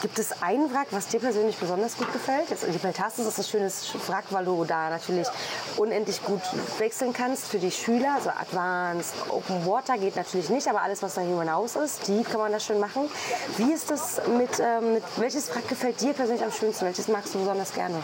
Gibt 0.00 0.18
es 0.18 0.42
einen 0.42 0.74
Wrack, 0.74 0.88
was 0.90 1.06
dir 1.06 1.20
persönlich 1.20 1.56
besonders 1.56 1.96
gut 1.96 2.12
gefällt? 2.12 2.50
Jetzt, 2.50 2.64
die 2.66 2.76
Peltastis 2.76 3.24
ist 3.24 3.38
ein 3.38 3.44
schönes 3.44 3.84
Wrack, 4.08 4.24
weil 4.30 4.44
du 4.44 4.64
da 4.64 4.90
natürlich 4.90 5.28
unendlich 5.76 6.20
gut 6.24 6.40
wechseln 6.78 7.12
kannst 7.12 7.44
für 7.46 7.58
die 7.58 7.70
Schüler. 7.70 8.14
Also 8.16 8.30
Advanced, 8.30 9.14
Open 9.28 9.64
Water 9.64 9.96
geht 9.98 10.16
natürlich 10.16 10.48
nicht, 10.48 10.66
aber 10.66 10.82
alles, 10.82 11.00
was 11.04 11.14
darüber 11.14 11.42
hinaus 11.42 11.76
ist, 11.76 12.08
die 12.08 12.24
kann 12.24 12.40
man 12.40 12.50
da 12.50 12.58
schön 12.58 12.80
machen. 12.80 13.08
Wie 13.58 13.72
ist 13.72 13.92
das 13.92 14.20
mit, 14.36 14.58
ähm, 14.58 14.94
mit 14.94 15.04
welches 15.18 15.48
Wrack 15.54 15.68
gefällt 15.68 16.00
dir 16.00 16.14
persönlich 16.14 16.42
am 16.42 16.50
schönsten? 16.50 16.84
Welches 16.86 17.06
magst 17.06 17.32
du 17.36 17.38
besonders 17.38 17.72
gerne? 17.72 18.02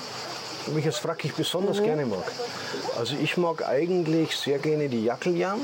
Welches 0.66 1.04
Wrack 1.04 1.24
ich 1.24 1.34
besonders 1.34 1.82
gerne 1.82 2.04
mag. 2.06 2.24
Also 2.98 3.14
ich 3.20 3.36
mag 3.36 3.66
eigentlich 3.66 4.36
sehr 4.36 4.58
gerne 4.58 4.88
die 4.88 5.04
Jackeljahn, 5.04 5.60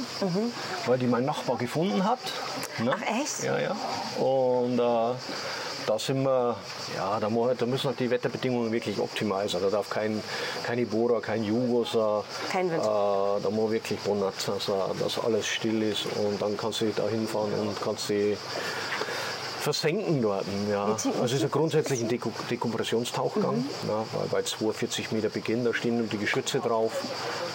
weil 0.87 0.99
die 0.99 1.07
mein 1.07 1.25
Nachbar 1.25 1.57
gefunden 1.57 2.05
hat. 2.05 2.21
Ne? 2.79 2.95
Ach, 2.95 3.21
echt? 3.21 3.43
Ja, 3.45 3.59
ja. 3.59 3.77
Und 4.23 4.79
äh, 4.79 5.15
da 5.87 5.99
sind 5.99 6.23
wir, 6.23 6.57
ja, 6.97 7.21
da, 7.21 7.29
muss, 7.29 7.57
da 7.59 7.67
müssen 7.67 7.89
halt 7.89 8.01
die 8.01 8.11
Wetterbedingungen 8.11 8.73
wirklich 8.73 8.99
optimal 8.99 9.49
sein. 9.49 9.63
Da 9.63 9.71
darf 9.71 9.91
kein, 9.91 10.23
keine 10.65 10.87
Bora, 10.87 11.21
kein 11.21 11.45
Jugos, 11.45 11.95
äh, 11.95 11.99
Kein 12.51 12.71
Wind. 12.71 12.83
Äh, 12.83 12.87
da 12.87 13.51
muss 13.51 13.71
wirklich 13.71 13.99
wundert, 14.05 14.35
also, 14.49 14.95
dass 14.99 15.19
alles 15.19 15.47
still 15.47 15.83
ist 15.83 16.07
und 16.07 16.41
dann 16.41 16.57
kannst 16.57 16.81
du 16.81 16.87
da 16.95 17.07
hinfahren 17.09 17.53
und 17.55 17.81
kannst 17.83 18.09
die 18.09 18.37
versenken 19.65 20.21
dort. 20.21 20.45
Ja. 20.71 20.85
Also 20.85 21.11
es 21.25 21.33
ist 21.33 21.43
ja 21.43 21.49
grundsätzlich 21.49 22.01
ein 22.03 22.09
Deko 22.09 22.31
Dekompressionstauchgang, 22.51 23.57
Mhm. 23.57 23.89
ja, 23.89 24.05
weil 24.13 24.27
bei 24.31 24.43
42 24.43 25.11
Meter 25.13 25.31
Beginn, 25.31 25.65
da 25.65 25.73
stehen 25.73 26.09
die 26.11 26.19
Geschütze 26.19 26.61
drauf. 26.61 26.93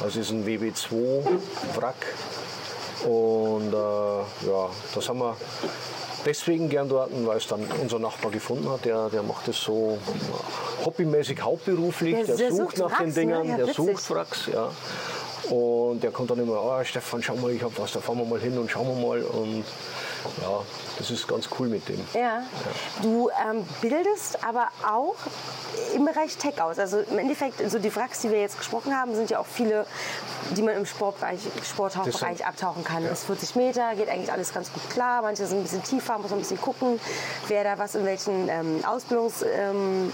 Also 0.02 0.20
es 0.20 0.26
ist 0.28 0.32
ein 0.32 0.46
WB2-Wrack. 0.46 1.96
Und 3.06 3.72
äh, 3.74 3.78
ja, 3.78 4.70
das 4.96 5.08
haben 5.08 5.20
wir 5.20 5.38
deswegen 6.26 6.68
gern 6.68 6.90
dort, 6.90 7.12
weil 7.26 7.38
es 7.38 7.48
dann 7.48 7.62
unser 7.82 8.00
Nachbar 8.00 8.32
gefunden 8.32 8.70
hat. 8.70 8.84
Der, 8.86 9.10
der 9.10 9.24
macht 9.24 9.48
es 9.48 9.62
so 9.62 9.98
ja, 10.08 10.86
hobbymäßig, 10.86 11.42
hauptberuflich. 11.42 12.16
Der- 12.16 12.26
Der, 12.26 12.36
der 12.38 12.50
sucht 12.52 12.60
sucht 12.76 12.78
nach 12.80 12.90
Wracks, 13.00 13.04
den 13.04 13.14
Dingern, 13.14 13.44
ne? 13.44 13.50
Ja, 13.52 13.58
der 13.58 13.68
witzig. 13.68 13.86
sucht 13.86 14.10
Wracks, 14.10 14.50
ja. 14.52 14.72
Und 15.56 16.04
der 16.04 16.12
kommt 16.12 16.30
dann 16.32 16.40
immer, 16.40 16.62
oh, 16.62 16.84
Stefan, 16.84 17.24
schau 17.24 17.36
mal, 17.36 17.52
ich 17.52 17.64
hab 17.64 17.78
was, 17.80 17.94
da 17.94 18.02
fahren 18.02 18.18
wir 18.18 18.26
mal 18.26 18.40
hin 18.40 18.58
und 18.58 18.70
schauen 18.70 18.88
wir 18.88 19.08
mal. 19.08 19.22
Und 19.22 19.64
ja, 20.42 20.62
das 20.98 21.12
ist 21.12 21.28
ganz 21.28 21.50
cool 21.58 21.68
mit 21.68 21.88
dem. 21.88 22.00
Ja. 22.14 22.44
Du 23.02 23.30
ähm, 23.30 23.66
bildest 23.82 24.44
aber 24.44 24.68
auch 24.88 25.16
im 25.96 26.06
Bereich 26.06 26.38
Tech 26.38 26.62
aus. 26.62 26.80
Also 26.80 27.00
im 27.00 27.18
Endeffekt, 27.18 27.70
so 27.70 27.80
die 27.80 27.94
Wracks, 27.96 28.20
die 28.22 28.30
wir 28.30 28.40
jetzt 28.40 28.58
gesprochen 28.58 28.96
haben, 28.96 29.16
sind 29.16 29.30
ja 29.30 29.40
auch 29.40 29.46
viele, 29.46 29.86
die 30.52 30.62
man 30.62 30.76
im 30.76 30.86
Sportbereich, 30.86 31.40
Sporttauchbereich 31.64 32.46
abtauchen 32.46 32.84
kann. 32.84 33.04
Das 33.04 33.20
ist 33.20 33.26
40 33.26 33.56
Meter, 33.56 33.96
geht 33.96 34.10
eigentlich 34.10 34.32
alles 34.32 34.54
ganz 34.54 34.72
gut 34.72 34.88
klar. 34.90 35.22
Manche 35.22 35.46
sind 35.46 35.60
ein 35.60 35.64
bisschen 35.64 35.84
tiefer, 35.84 36.18
muss 36.18 36.30
man 36.30 36.40
ein 36.40 36.42
bisschen 36.42 36.62
gucken, 36.62 37.00
wer 37.48 37.64
da 37.64 37.78
was 37.78 37.96
in 37.96 38.06
welchen 38.06 38.50
ähm, 38.50 38.84
Ausbildungs... 38.86 39.44
Ähm, 39.44 40.12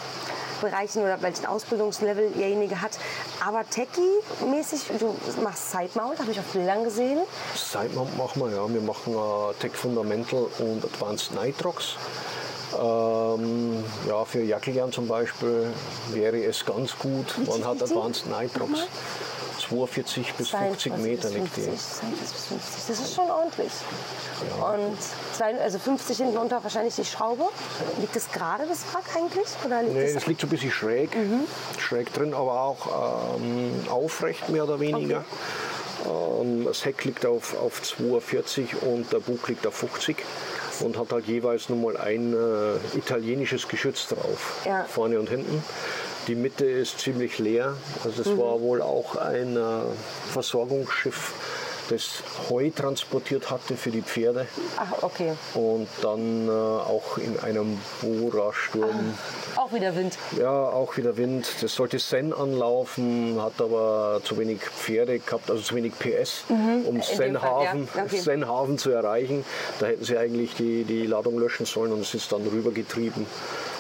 Bereichen 0.65 1.01
oder 1.01 1.21
welchen 1.21 1.45
Ausbildungslevel 1.45 2.31
derjenige 2.31 2.81
hat. 2.81 2.97
Aber 3.45 3.63
Techie-mäßig, 3.69 4.81
du 4.99 5.15
machst 5.43 5.71
Sidemount, 5.71 6.19
habe 6.19 6.31
ich 6.31 6.39
auf 6.39 6.45
Bildern 6.53 6.83
gesehen. 6.83 7.19
Sidemount 7.55 8.17
machen 8.17 8.41
wir, 8.41 8.55
ja. 8.55 8.73
Wir 8.73 8.81
machen 8.81 9.13
äh, 9.13 9.53
Tech 9.59 9.73
Fundamental 9.73 10.47
und 10.59 10.83
Advanced 10.83 11.31
Nitrox. 11.33 11.95
Ähm, 12.73 13.83
ja, 14.07 14.25
für 14.25 14.41
Jackeljern 14.41 14.91
zum 14.91 15.07
Beispiel 15.07 15.71
wäre 16.11 16.43
es 16.43 16.65
ganz 16.65 16.97
gut. 16.97 17.37
Wie 17.37 17.49
Man 17.49 17.65
hat? 17.65 17.81
Advanced 17.81 18.25
Nitrox. 18.27 18.87
42 19.69 20.33
bis 20.33 20.49
50 20.49 20.93
42 20.93 20.97
Meter 20.97 21.29
liegt 21.29 21.57
die. 21.57 21.61
50, 21.61 21.79
42 21.99 22.31
bis 22.33 22.45
50. 22.45 22.87
Das 22.87 22.99
ist 22.99 23.15
schon 23.15 23.31
ordentlich. 23.31 23.71
Und 24.57 24.97
zwei, 25.33 25.59
also 25.61 25.79
50 25.79 26.17
hinten 26.17 26.37
unter 26.37 26.63
wahrscheinlich 26.63 26.95
die 26.95 27.05
Schraube. 27.05 27.43
Liegt 27.99 28.15
das 28.15 28.31
gerade, 28.31 28.65
das 28.67 28.79
Wrack 28.93 29.05
eigentlich? 29.15 29.47
Oder 29.65 29.81
liegt 29.81 29.93
Nee, 29.95 30.03
das 30.05 30.13
das 30.13 30.25
liegt 30.27 30.41
so 30.41 30.47
ein 30.47 30.49
bisschen 30.49 30.71
schräg, 30.71 31.15
schräg 31.79 32.13
drin, 32.13 32.33
aber 32.33 32.61
auch 32.61 33.35
ähm, 33.37 33.71
aufrecht 33.89 34.49
mehr 34.49 34.63
oder 34.63 34.79
weniger. 34.79 35.23
Ähm, 36.05 36.65
das 36.65 36.85
Heck 36.85 37.03
liegt 37.05 37.25
auf, 37.25 37.55
auf 37.57 37.81
42 37.81 38.81
und 38.83 39.11
der 39.11 39.19
Bug 39.19 39.47
liegt 39.47 39.65
auf 39.65 39.75
50 39.75 40.17
und 40.81 40.97
hat 40.97 41.11
halt 41.13 41.25
jeweils 41.25 41.69
nur 41.69 41.77
mal 41.93 41.97
ein 41.97 42.33
äh, 42.33 42.97
italienisches 42.97 43.67
Geschütz 43.67 44.07
drauf, 44.07 44.61
Ja. 44.65 44.83
vorne 44.83 45.19
und 45.19 45.29
hinten. 45.29 45.63
Die 46.27 46.35
Mitte 46.35 46.65
ist 46.65 46.99
ziemlich 46.99 47.37
leer. 47.39 47.75
Also 48.03 48.23
das 48.23 48.37
war 48.37 48.59
wohl 48.61 48.81
auch 48.81 49.15
ein 49.15 49.55
äh, 49.57 49.61
Versorgungsschiff, 50.31 51.33
das 51.89 52.23
Heu 52.49 52.71
transportiert 52.75 53.51
hatte 53.51 53.77
für 53.77 53.91
die 53.91 54.01
Pferde 54.01 54.47
Ach, 54.75 55.03
okay. 55.03 55.33
und 55.53 55.87
dann 56.01 56.47
äh, 56.47 56.51
auch 56.51 57.19
in 57.19 57.39
einem 57.41 57.79
Bora-Sturm 58.01 59.13
Auch 59.55 59.71
wieder 59.71 59.95
Wind. 59.95 60.17
ja, 60.39 60.49
auch 60.49 60.97
wieder 60.97 61.15
Wind. 61.15 61.47
Das 61.61 61.75
sollte 61.75 61.99
Sen 61.99 62.33
anlaufen, 62.33 63.39
hat 63.39 63.61
aber 63.61 64.19
zu 64.23 64.35
wenig 64.39 64.61
Pferde 64.61 65.19
gehabt, 65.19 65.51
also 65.51 65.61
zu 65.61 65.75
wenig 65.75 65.93
PS, 65.99 66.45
um 66.49 66.55
Mhm. 66.57 66.83
dem 66.85 67.01
Senhaven, 67.03 67.87
Fall, 67.87 67.99
ja. 68.01 68.05
Okay. 68.07 68.17
Senhaven 68.19 68.77
zu 68.79 68.89
erreichen. 68.89 69.45
Da 69.79 69.85
hätten 69.85 70.03
sie 70.05 70.17
eigentlich 70.17 70.55
die, 70.55 70.85
die 70.85 71.05
Ladung 71.05 71.37
löschen 71.37 71.67
sollen 71.67 71.91
und 71.91 71.99
es 72.01 72.15
ist 72.15 72.31
dann 72.31 72.47
rübergetrieben 72.47 73.27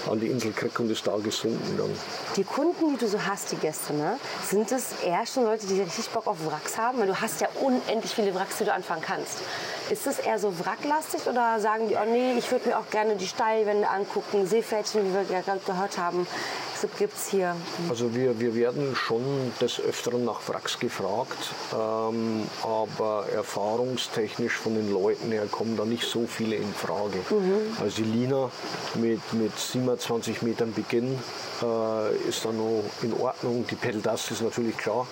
an 0.09 0.19
die 0.19 0.27
Insel 0.27 0.51
Krick 0.51 0.79
und 0.79 0.89
ist 0.91 1.05
da 1.05 1.15
gesunken 1.17 1.77
dann. 1.77 1.89
Die 2.35 2.43
Kunden, 2.43 2.91
die 2.91 2.97
du 2.97 3.07
so 3.07 3.19
hast, 3.21 3.51
die 3.51 3.57
Gäste, 3.57 3.93
ne? 3.93 4.17
sind 4.47 4.71
das 4.71 5.03
eher 5.03 5.25
schon 5.25 5.43
Leute, 5.43 5.65
die 5.67 5.81
richtig 5.81 6.09
Bock 6.09 6.27
auf 6.27 6.37
Wracks 6.45 6.77
haben? 6.77 6.99
Weil 6.99 7.07
du 7.07 7.19
hast 7.19 7.41
ja 7.41 7.47
unendlich 7.61 8.13
viele 8.13 8.33
Wracks, 8.35 8.57
die 8.57 8.65
du 8.65 8.73
anfangen 8.73 9.01
kannst. 9.01 9.39
Ist 9.89 10.07
das 10.07 10.19
eher 10.19 10.39
so 10.39 10.57
wracklastig 10.59 11.27
oder 11.27 11.59
sagen 11.59 11.87
die, 11.87 11.95
oh 11.95 12.09
nee, 12.09 12.37
ich 12.37 12.51
würde 12.51 12.69
mir 12.69 12.77
auch 12.77 12.89
gerne 12.89 13.15
die 13.15 13.27
Steilwände 13.27 13.87
angucken, 13.89 14.47
Seepferdchen, 14.47 15.01
wie 15.05 15.13
wir 15.13 15.41
gerade 15.41 15.59
gehört 15.65 15.97
haben, 15.97 16.27
gibt 16.97 17.15
es 17.15 17.27
hier. 17.27 17.55
Also 17.89 18.13
wir, 18.15 18.39
wir 18.39 18.55
werden 18.55 18.95
schon 18.95 19.23
des 19.59 19.79
Öfteren 19.79 20.25
nach 20.25 20.47
Wracks 20.47 20.79
gefragt, 20.79 21.37
ähm, 21.73 22.47
aber 22.63 23.27
erfahrungstechnisch 23.33 24.53
von 24.53 24.75
den 24.75 24.91
Leuten 24.91 25.31
her 25.31 25.45
kommen 25.49 25.77
da 25.77 25.85
nicht 25.85 26.03
so 26.03 26.25
viele 26.27 26.55
in 26.55 26.73
Frage. 26.73 27.19
Also 27.81 28.03
die 28.03 28.09
Lina 28.09 28.51
mit, 28.95 29.33
mit 29.33 29.57
27 29.57 30.41
Metern 30.41 30.73
Beginn 30.73 31.19
äh, 31.61 32.29
ist 32.29 32.45
dann 32.45 32.57
noch 32.57 32.83
in 33.01 33.13
Ordnung. 33.13 33.65
Die 33.69 33.75
Pedaldust 33.75 34.31
ist 34.31 34.41
natürlich 34.41 34.77
klar 34.77 35.07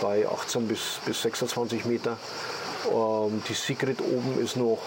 bei 0.00 0.26
18 0.26 0.66
bis, 0.66 1.00
bis 1.04 1.22
26 1.22 1.84
Meter. 1.84 2.16
Ähm, 2.90 3.42
die 3.48 3.54
Secret 3.54 4.00
oben 4.00 4.40
ist 4.42 4.56
noch 4.56 4.78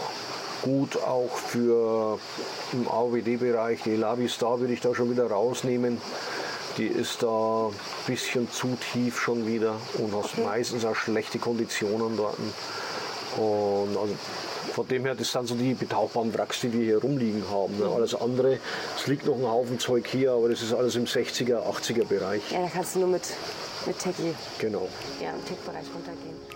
gut 0.61 0.97
auch 0.97 1.35
für 1.35 2.19
im 2.73 2.87
AWD-Bereich. 2.87 3.83
Die 3.83 3.95
Labi 3.95 4.27
Star 4.27 4.59
würde 4.59 4.73
ich 4.73 4.81
da 4.81 4.95
schon 4.95 5.11
wieder 5.11 5.27
rausnehmen. 5.29 6.01
Die 6.77 6.87
ist 6.87 7.23
da 7.23 7.67
ein 7.67 7.73
bisschen 8.07 8.51
zu 8.51 8.75
tief 8.91 9.19
schon 9.19 9.47
wieder 9.47 9.75
und 9.97 10.13
hast 10.13 10.37
meistens 10.37 10.83
auch 10.83 10.95
schlechte 10.95 11.39
Konditionen 11.39 12.17
dort. 12.17 12.37
Und 13.37 13.97
also 13.97 14.13
von 14.73 14.87
dem 14.87 15.05
her, 15.05 15.15
das 15.15 15.31
sind 15.31 15.47
so 15.47 15.55
die 15.55 15.73
betauchbaren 15.73 16.33
Wracks, 16.33 16.61
die 16.61 16.73
wir 16.73 16.83
hier 16.83 16.97
rumliegen 17.01 17.43
haben. 17.49 17.77
Ne? 17.77 17.85
Alles 17.85 18.13
andere, 18.13 18.59
es 18.97 19.07
liegt 19.07 19.25
noch 19.25 19.35
ein 19.35 19.47
Haufen 19.47 19.79
Zeug 19.79 20.05
hier, 20.07 20.31
aber 20.33 20.49
das 20.49 20.61
ist 20.61 20.73
alles 20.73 20.95
im 20.97 21.05
60er, 21.05 21.63
80er 21.63 22.05
Bereich. 22.05 22.41
Ja, 22.51 22.61
da 22.63 22.67
kannst 22.73 22.95
du 22.95 22.99
nur 22.99 23.09
mit, 23.09 23.23
mit 23.85 23.97
Techie 23.97 24.33
Genau. 24.59 24.89
ja, 25.21 25.29
im 25.29 25.45
Tech-Bereich 25.45 25.85
runtergehen. 25.93 26.54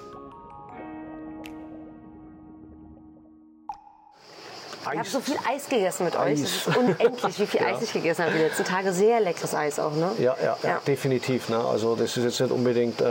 Ich 4.82 4.98
habe 4.98 5.08
so 5.10 5.20
viel 5.20 5.36
Eis 5.48 5.68
gegessen 5.70 6.06
mit 6.06 6.16
euch. 6.16 6.42
Das 6.42 6.52
ist 6.52 6.68
Eis. 6.70 6.78
unendlich, 6.78 7.40
wie 7.40 7.46
viel 7.48 7.60
Ja. 7.62 7.68
Eis 7.68 7.82
ich 7.82 7.94
gegessen 7.94 8.24
habe 8.26 8.34
die 8.34 8.42
letzten 8.44 8.64
Tage. 8.64 8.94
Sehr 8.94 9.20
leckeres 9.20 9.54
Eis 9.54 9.80
auch, 9.80 9.92
ne? 9.94 10.12
Ja, 10.18 10.36
ja, 10.42 10.58
ja, 10.64 10.70
Ja. 10.70 10.82
definitiv. 10.88 11.50
Ne? 11.50 11.58
Also 11.60 11.96
das 11.96 12.16
ist 12.18 12.24
jetzt 12.24 12.40
nicht 12.40 12.52
unbedingt 12.52 13.02
äh, 13.02 13.06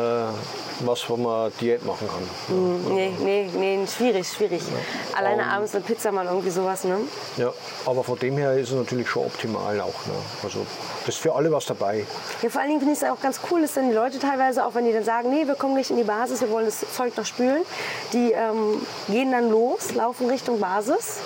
was, 0.80 1.08
wo 1.10 1.16
man 1.16 1.52
Diät 1.60 1.84
machen 1.84 2.08
kann. 2.08 2.88
Nee, 2.94 3.12
nee, 3.20 3.50
nee, 3.54 3.86
schwierig, 3.86 4.26
schwierig. 4.28 4.62
Alleine 5.16 5.46
abends 5.46 5.74
eine 5.74 5.84
Pizza 5.84 6.10
mal 6.12 6.26
irgendwie 6.26 6.50
sowas, 6.50 6.84
ne? 6.84 6.98
Ja, 7.36 7.52
aber 7.86 8.02
von 8.04 8.18
dem 8.18 8.36
her 8.38 8.54
ist 8.54 8.70
es 8.70 8.74
natürlich 8.76 9.08
schon 9.08 9.26
optimal 9.26 9.80
auch. 9.80 10.06
Ne? 10.06 10.14
Also 10.44 10.64
das 11.04 11.16
ist 11.16 11.20
für 11.20 11.34
alle 11.34 11.50
was 11.52 11.66
dabei. 11.66 12.04
Ja, 12.42 12.48
vor 12.48 12.60
allen 12.60 12.68
Dingen 12.70 12.80
finde 12.80 12.94
ich 12.94 13.02
es 13.02 13.08
auch 13.08 13.20
ganz 13.20 13.40
cool, 13.50 13.60
dass 13.62 13.74
dann 13.74 13.88
die 13.88 13.94
Leute 13.94 14.18
teilweise, 14.18 14.64
auch 14.64 14.74
wenn 14.74 14.84
die 14.84 14.92
dann 14.92 15.04
sagen, 15.04 15.30
nee, 15.30 15.46
wir 15.46 15.54
kommen 15.54 15.74
nicht 15.74 15.90
in 15.90 15.96
die 15.96 16.04
Basis, 16.04 16.40
wir 16.40 16.50
wollen 16.50 16.66
das 16.66 16.84
Zeug 16.96 17.16
noch 17.16 17.26
spülen, 17.26 17.62
die 18.12 18.32
ähm, 18.32 18.80
gehen 19.08 19.32
dann 19.32 19.50
los, 19.50 19.94
laufen 19.94 20.28
Richtung 20.28 20.60
Basis, 20.60 21.16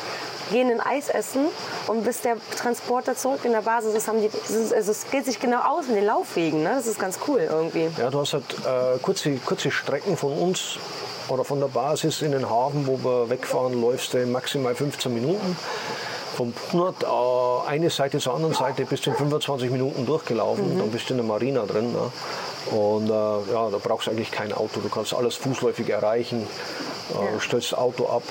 gehen 0.53 0.71
ein 0.71 0.81
Eis 0.81 1.09
essen 1.09 1.47
und 1.89 2.05
bis 2.05 2.21
der 2.21 2.37
Transporter 2.57 3.17
zurück 3.17 3.41
in 3.45 3.53
der 3.53 3.63
Basis 3.63 3.95
ist, 3.95 4.07
haben 4.07 4.21
die, 4.21 4.31
also 4.75 4.91
es 4.93 5.11
geht 5.11 5.25
sich 5.25 5.41
genau 5.41 5.61
aus 5.61 5.89
mit 5.89 5.97
den 5.97 6.07
Laufwegen, 6.07 6.63
ne? 6.63 6.75
das 6.77 6.87
ist 6.87 7.01
ganz 7.01 7.19
cool 7.27 7.41
irgendwie. 7.41 7.89
Ja, 7.99 8.11
du 8.11 8.21
hast 8.21 8.35
halt 8.35 8.45
äh, 8.65 8.99
kurze, 9.01 9.35
kurze 9.39 9.71
Strecken 9.71 10.17
von 10.17 10.33
uns 10.33 10.79
oder 11.29 11.45
von 11.45 11.59
der 11.59 11.69
Basis 11.69 12.23
in 12.23 12.33
den 12.33 12.49
Hafen, 12.49 12.87
wo 12.87 12.99
wir 13.03 13.31
wegfahren, 13.31 13.81
läufst 13.81 14.13
du 14.15 14.19
in 14.19 14.31
maximal 14.31 14.75
15 14.75 15.13
Minuten. 15.13 15.57
Vom 16.37 16.53
Punert 16.53 17.03
äh, 17.03 17.69
eine 17.69 17.91
Seite 17.91 18.19
zur 18.19 18.35
anderen 18.35 18.55
Seite 18.55 18.85
bist 18.85 19.07
du 19.07 19.11
in 19.11 19.17
25 19.17 19.71
Minuten 19.71 20.07
durchgelaufen, 20.07 20.79
dann 20.79 20.91
bist 20.91 21.09
du 21.09 21.15
in 21.15 21.19
der 21.19 21.27
Marina 21.27 21.65
drin. 21.65 21.93
Ne? 21.93 22.77
Und 22.77 23.09
äh, 23.09 23.13
ja, 23.53 23.71
da 23.71 23.79
brauchst 23.83 24.07
du 24.07 24.11
eigentlich 24.11 24.31
kein 24.31 24.53
Auto, 24.53 24.81
du 24.81 24.89
kannst 24.89 25.15
alles 25.15 25.35
fußläufig 25.37 25.89
erreichen, 25.89 26.47
äh, 27.11 27.41
stellst 27.41 27.73
das 27.73 27.79
Auto 27.79 28.07
ab 28.07 28.23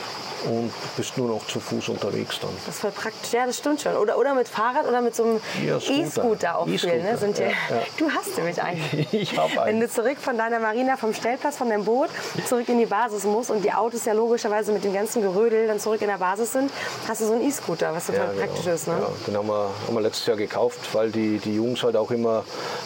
und 0.45 0.71
bist 0.97 1.17
nur 1.17 1.27
noch 1.27 1.45
zu 1.47 1.59
Fuß 1.59 1.89
unterwegs 1.89 2.39
dann. 2.39 2.49
Das 2.65 2.75
ist 2.75 2.81
voll 2.81 2.91
praktisch, 2.91 3.31
ja, 3.33 3.45
das 3.45 3.57
stimmt 3.57 3.81
schon. 3.81 3.95
Oder, 3.95 4.17
oder 4.17 4.33
mit 4.35 4.47
Fahrrad 4.47 4.87
oder 4.87 5.01
mit 5.01 5.15
so 5.15 5.23
einem 5.23 5.41
Ja, 5.65 5.79
Scooter. 5.79 6.01
E-Scooter 6.01 6.57
auch 6.57 6.65
viel. 6.67 7.01
Ne? 7.03 7.17
Sind 7.17 7.37
ja, 7.37 7.47
ja. 7.47 7.53
Du 7.97 8.09
hast 8.09 8.37
nämlich 8.37 8.61
einen. 8.61 8.81
Ich 9.11 9.37
habe 9.37 9.51
Wenn 9.53 9.59
einen. 9.59 9.79
du 9.81 9.89
zurück 9.89 10.17
von 10.19 10.37
deiner 10.37 10.59
Marina, 10.59 10.97
vom 10.97 11.13
Stellplatz, 11.13 11.57
von 11.57 11.69
deinem 11.69 11.85
Boot, 11.85 12.09
zurück 12.47 12.67
in 12.69 12.79
die 12.79 12.85
Basis 12.85 13.23
musst 13.23 13.49
und 13.51 13.63
die 13.63 13.71
Autos 13.71 14.05
ja 14.05 14.13
logischerweise 14.13 14.71
mit 14.71 14.83
dem 14.83 14.93
ganzen 14.93 15.21
Gerödel 15.21 15.67
dann 15.67 15.79
zurück 15.79 16.01
in 16.01 16.07
der 16.07 16.17
Basis 16.17 16.53
sind, 16.53 16.71
hast 17.07 17.21
du 17.21 17.25
so 17.25 17.33
einen 17.33 17.47
E-Scooter, 17.47 17.93
was 17.93 18.07
total 18.07 18.35
Ja, 18.35 18.45
praktisch 18.45 18.65
ist. 18.67 18.87
Ne? 18.87 18.95
Ja, 18.99 19.07
den 19.27 19.37
haben 19.37 19.47
wir, 19.47 19.69
haben 19.87 19.93
wir 19.95 20.01
letztes 20.01 20.25
Jahr 20.25 20.37
gekauft, 20.37 20.79
weil 20.93 21.11
die, 21.11 21.37
die 21.39 21.55
Jungs 21.55 21.83
halt 21.83 21.95
auch 21.95 22.11
immer 22.11 22.43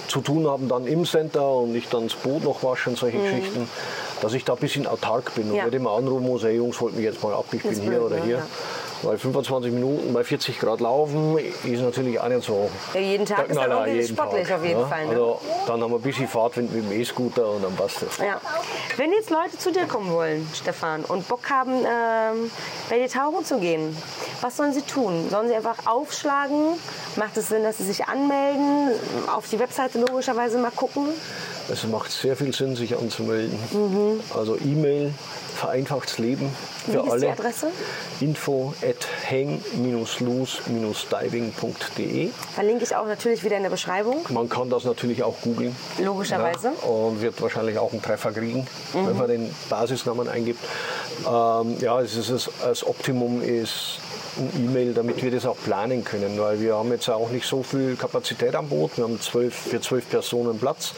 zu 0.07 0.21
tun 0.21 0.47
haben 0.47 0.67
dann 0.67 0.85
im 0.87 1.05
Center 1.05 1.47
und 1.49 1.75
ich 1.75 1.87
dann 1.89 2.07
das 2.07 2.15
Boot 2.17 2.43
noch 2.43 2.63
wasche 2.63 2.89
und 2.89 2.97
solche 2.97 3.17
Geschichten, 3.19 3.69
dass 4.21 4.33
ich 4.33 4.43
da 4.45 4.53
ein 4.53 4.59
bisschen 4.59 4.87
autark 4.87 5.33
bin 5.35 5.49
und. 5.49 5.55
Ja. 5.55 5.65
nicht 5.65 5.75
immer 5.75 5.91
anrufen 5.91 6.25
muss, 6.25 6.43
hey 6.43 6.55
Jungs, 6.55 6.79
holt 6.81 6.95
mich 6.95 7.05
jetzt 7.05 7.21
mal 7.23 7.33
ab, 7.33 7.45
ich 7.51 7.61
Das 7.61 7.79
bin 7.79 7.89
hier 7.89 8.01
oder 8.01 8.17
ne? 8.17 8.23
hier. 8.23 8.37
Ja. 8.37 8.47
Weil 9.01 9.17
25 9.19 9.71
Minuten 9.71 10.13
bei 10.13 10.23
40 10.23 10.57
Grad 10.57 10.79
laufen 10.79 11.37
ist 11.37 11.81
natürlich 11.81 12.19
auch 12.19 12.27
nicht 12.27 12.43
so. 12.43 12.69
Ja, 12.93 12.99
jeden 12.99 13.25
Tag 13.25 13.49
ist 13.49 13.55
dann 13.55 13.71
auch 13.71 13.85
jeden 13.85 14.07
sportlich 14.07 14.47
Tag, 14.47 14.57
auf 14.57 14.65
jeden 14.65 14.79
ja. 14.79 14.87
Fall. 14.87 15.05
Ne? 15.05 15.11
Also, 15.11 15.41
dann 15.67 15.81
haben 15.81 15.91
wir 15.91 15.97
ein 15.97 16.01
bisschen 16.01 16.27
Fahrtwind 16.27 16.73
mit 16.73 16.83
dem 16.85 16.91
E-Scooter 16.99 17.47
und 17.51 17.63
dann 17.63 17.75
passt 17.75 18.01
es. 18.01 18.17
Ja. 18.17 18.39
Wenn 18.97 19.11
jetzt 19.11 19.29
Leute 19.29 19.57
zu 19.59 19.71
dir 19.71 19.85
kommen 19.85 20.11
wollen, 20.11 20.49
Stefan, 20.55 21.03
und 21.03 21.27
Bock 21.27 21.49
haben, 21.51 21.73
ähm, 21.73 22.49
bei 22.89 22.97
dir 22.97 23.09
tauchen 23.09 23.45
zu 23.45 23.59
gehen, 23.59 23.95
was 24.41 24.57
sollen 24.57 24.73
sie 24.73 24.81
tun? 24.81 25.27
Sollen 25.29 25.49
sie 25.49 25.55
einfach 25.55 25.85
aufschlagen? 25.85 26.73
Macht 27.17 27.37
es 27.37 27.49
Sinn, 27.49 27.63
dass 27.63 27.77
sie 27.77 27.85
sich 27.85 28.05
anmelden? 28.07 28.89
Auf 29.35 29.49
die 29.49 29.59
Webseite 29.59 29.99
logischerweise 29.99 30.57
mal 30.57 30.71
gucken? 30.71 31.09
Es 31.71 31.85
macht 31.87 32.11
sehr 32.11 32.35
viel 32.35 32.53
Sinn, 32.53 32.75
sich 32.75 32.95
anzumelden. 32.97 33.57
Also 34.35 34.57
E-Mail 34.57 35.13
vereinfacht's 35.55 36.17
Leben 36.19 36.51
für 36.85 36.91
Mhm. 36.91 36.95
Wie 36.95 36.99
ist 37.07 37.11
alle. 37.11 37.21
die 37.21 37.27
Adresse? 37.31 37.67
Info 38.21 38.73
at 38.83 39.07
hang-loose-diving.de. 39.29 42.29
Verlinke 42.53 42.83
ich 42.83 42.95
auch 42.95 43.07
natürlich 43.07 43.43
wieder 43.43 43.57
in 43.57 43.63
der 43.63 43.69
Beschreibung. 43.69 44.17
Man 44.29 44.49
kann 44.49 44.69
das 44.69 44.83
natürlich 44.83 45.23
auch 45.23 45.35
googeln. 45.41 45.75
Logischerweise. 46.03 46.71
Ja, 46.81 46.87
und 46.89 47.21
wird 47.21 47.41
wahrscheinlich 47.41 47.77
auch 47.79 47.91
einen 47.91 48.01
Treffer 48.01 48.31
kriegen, 48.31 48.67
Mhm. 48.93 49.07
wenn 49.07 49.17
man 49.17 49.27
den 49.27 49.55
Basisnamen 49.69 50.27
eingibt. 50.29 50.59
Ähm, 51.27 51.77
ja, 51.79 51.99
es 52.01 52.15
ist 52.15 52.49
das 52.61 52.85
Optimum 52.85 53.41
ist 53.41 53.99
ein 54.37 54.65
E-Mail, 54.65 54.93
damit 54.93 55.23
wir 55.23 55.31
das 55.31 55.45
auch 55.45 55.55
planen 55.63 56.03
können, 56.03 56.37
weil 56.39 56.59
wir 56.59 56.75
haben 56.75 56.91
jetzt 56.91 57.09
auch 57.09 57.29
nicht 57.29 57.47
so 57.47 57.63
viel 57.63 57.95
Kapazität 57.95 58.53
am 58.55 58.67
Boot. 58.67 58.97
Wir 58.97 59.05
haben 59.05 59.21
zwölf, 59.21 59.55
für 59.55 59.79
zwölf 59.79 60.09
Personen 60.09 60.59
Platz. 60.59 60.91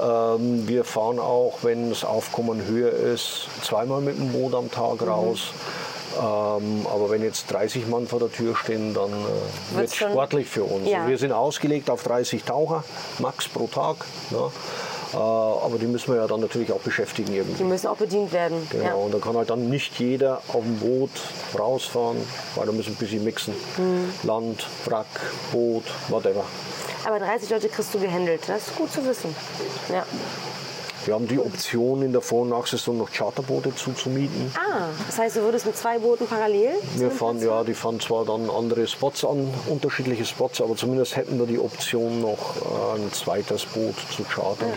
Ähm, 0.00 0.66
wir 0.68 0.84
fahren 0.84 1.18
auch, 1.18 1.58
wenn 1.62 1.90
das 1.90 2.04
Aufkommen 2.04 2.66
höher 2.66 2.92
ist, 2.92 3.46
zweimal 3.62 4.00
mit 4.00 4.18
dem 4.18 4.32
Boot 4.32 4.54
am 4.54 4.70
Tag 4.70 5.00
Mhm. 5.02 5.08
raus. 5.08 5.40
Ähm, 6.16 6.86
aber 6.92 7.10
wenn 7.10 7.22
jetzt 7.22 7.50
30 7.52 7.88
Mann 7.88 8.06
vor 8.06 8.20
der 8.20 8.30
Tür 8.30 8.54
stehen, 8.54 8.94
dann 8.94 9.10
äh, 9.10 9.76
wird 9.76 9.88
es 9.88 9.94
sportlich 9.96 10.48
für 10.48 10.62
uns. 10.64 10.88
Ja. 10.88 11.08
Wir 11.08 11.18
sind 11.18 11.32
ausgelegt 11.32 11.90
auf 11.90 12.02
30 12.04 12.44
Taucher, 12.44 12.84
max 13.18 13.48
pro 13.48 13.66
Tag. 13.66 13.96
Ja. 14.30 14.46
Äh, 15.12 15.16
aber 15.16 15.76
die 15.80 15.86
müssen 15.86 16.12
wir 16.12 16.20
ja 16.20 16.26
dann 16.28 16.40
natürlich 16.40 16.72
auch 16.72 16.80
beschäftigen 16.80 17.32
Die 17.32 17.38
irgendwie. 17.38 17.64
müssen 17.64 17.86
auch 17.88 17.96
bedient 17.96 18.32
werden. 18.32 18.66
Genau, 18.70 18.84
Ja. 18.84 18.94
und 18.94 19.12
da 19.14 19.18
kann 19.18 19.36
halt 19.36 19.50
dann 19.50 19.68
nicht 19.70 19.98
jeder 19.98 20.40
auf 20.48 20.62
dem 20.62 20.78
Boot 20.78 21.10
rausfahren, 21.58 22.16
weil 22.56 22.66
da 22.66 22.72
müssen 22.72 22.90
ein 22.92 22.96
bisschen 22.96 23.24
mixen. 23.24 23.54
Mhm. 23.76 24.12
Land, 24.22 24.66
Wrack, 24.86 25.06
Boot, 25.52 25.84
whatever. 26.08 26.44
Aber 27.04 27.18
30 27.18 27.50
Leute 27.50 27.68
kriegst 27.68 27.94
du 27.94 27.98
gehandelt. 28.00 28.42
Das 28.46 28.68
ist 28.68 28.76
gut 28.76 28.90
zu 28.92 29.04
wissen. 29.04 29.34
Ja. 29.90 30.04
Wir 31.04 31.12
haben 31.12 31.28
die 31.28 31.38
Option 31.38 32.00
in 32.00 32.12
der 32.12 32.22
Vor- 32.22 32.42
und 32.42 32.48
Nachsaison 32.48 32.96
noch 32.96 33.12
Charterboote 33.12 33.74
zuzumieten. 33.74 34.50
Ah, 34.56 34.86
das 35.06 35.18
heißt, 35.18 35.36
du 35.36 35.42
würdest 35.42 35.66
mit 35.66 35.76
zwei 35.76 35.98
Booten 35.98 36.26
parallel? 36.26 36.70
Wir 36.96 37.10
fahren, 37.10 37.42
ja, 37.42 37.62
die 37.62 37.74
fahren 37.74 38.00
zwar 38.00 38.24
dann 38.24 38.48
andere 38.48 38.86
Spots 38.86 39.22
an, 39.22 39.52
unterschiedliche 39.66 40.24
Spots, 40.24 40.62
aber 40.62 40.76
zumindest 40.76 41.16
hätten 41.16 41.38
wir 41.38 41.46
die 41.46 41.58
Option 41.58 42.22
noch 42.22 42.56
äh, 42.96 42.98
ein 42.98 43.12
zweites 43.12 43.66
Boot 43.66 43.94
zu 44.16 44.24
chartern. 44.24 44.72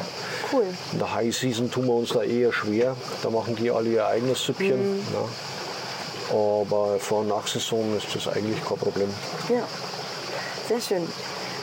Cool. 0.52 0.66
In 0.92 1.00
der 1.00 1.14
High 1.14 1.34
Season 1.34 1.72
tun 1.72 1.86
wir 1.86 1.94
uns 1.94 2.10
da 2.10 2.24
eher 2.24 2.52
schwer. 2.52 2.98
Da 3.24 3.30
machen 3.30 3.56
die 3.56 3.72
alle 3.72 3.88
ihr 3.90 4.06
eigenes 4.06 4.44
Süppchen. 4.44 5.00
Ja. 5.14 6.36
Aber 6.36 7.00
vor- 7.00 7.20
und 7.20 7.30
Nachsaison 7.30 7.96
ist 7.96 8.14
das 8.14 8.28
eigentlich 8.28 8.62
kein 8.66 8.78
Problem. 8.78 9.10
Ja, 9.48 9.64
sehr 10.68 10.82
schön. 10.82 11.08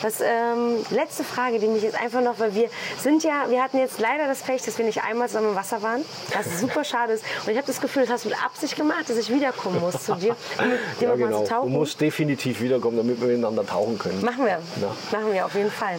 Das 0.05 0.21
ähm, 0.21 0.85
letzte 0.91 1.25
Frage, 1.25 1.59
die 1.59 1.67
mich 1.67 1.83
jetzt 1.83 1.99
einfach 1.99 2.21
noch, 2.21 2.39
weil 2.39 2.55
wir 2.55 2.69
sind 3.03 3.25
ja, 3.25 3.47
wir 3.49 3.63
hatten 3.63 3.79
jetzt 3.79 3.99
leider 4.01 4.27
das 4.27 4.43
Pech, 4.43 4.61
dass 4.61 4.77
wir 4.77 4.85
nicht 4.85 5.03
einmal 5.03 5.29
zusammen 5.29 5.49
im 5.49 5.55
Wasser 5.57 5.81
waren, 5.81 6.05
was 6.35 6.61
super 6.61 6.85
schade 6.85 7.15
ist. 7.15 7.25
Und 7.47 7.53
ich 7.53 7.57
habe 7.57 7.67
das 7.67 7.81
Gefühl, 7.81 8.03
das 8.03 8.11
hast 8.11 8.25
du 8.27 8.29
mit 8.29 8.45
Absicht 8.45 8.77
gemacht, 8.77 9.09
dass 9.09 9.17
ich 9.17 9.31
wiederkommen 9.31 9.81
muss 9.81 10.05
zu 10.05 10.15
dir, 10.17 10.37
um 10.59 10.71
Ja, 11.01 11.15
genau. 11.15 11.45
Du 11.47 11.69
musst 11.71 11.99
definitiv 12.03 12.61
wiederkommen, 12.61 12.99
damit 12.99 13.19
wir 13.19 13.29
miteinander 13.29 13.67
tauchen 13.67 13.99
können. 13.99 14.23
Machen 14.23 14.45
wir, 14.45 14.59
Ja. 14.83 14.95
machen 15.11 15.33
wir 15.33 15.47
auf 15.47 15.55
jeden 15.55 15.71
Fall. 15.71 15.99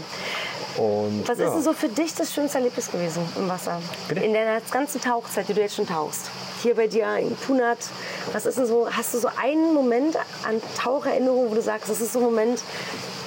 Und, 0.78 1.24
Was 1.28 1.40
ja. 1.40 1.48
ist 1.48 1.54
denn 1.54 1.64
so 1.64 1.74
für 1.74 1.90
dich 1.90 2.14
das 2.14 2.32
schönste 2.32 2.60
Erlebnis 2.60 2.92
gewesen 2.92 3.28
im 3.38 3.50
Wasser? 3.50 3.82
Bitte? 4.08 4.24
In 4.24 4.36
deiner 4.36 4.62
ganzen 4.70 5.02
Tauchzeit, 5.02 5.48
die 5.48 5.54
du 5.56 5.62
jetzt 5.62 5.78
schon 5.78 5.88
tauchst. 5.88 6.30
Hier 6.62 6.76
bei 6.76 6.86
dir 6.86 7.08
in 7.18 7.36
Punat. 7.36 7.80
Was 8.34 8.46
ist 8.46 8.60
denn 8.60 8.68
so, 8.68 8.88
hast 8.92 9.16
du 9.16 9.18
so 9.20 9.30
einen 9.42 9.74
Moment 9.74 10.16
an 10.48 10.62
Taucherinnerung, 10.78 11.50
wo 11.50 11.56
du 11.56 11.62
sagst, 11.62 11.90
das 11.90 12.02
ist 12.02 12.14
so 12.14 12.20
ein 12.20 12.26
Moment, 12.26 12.62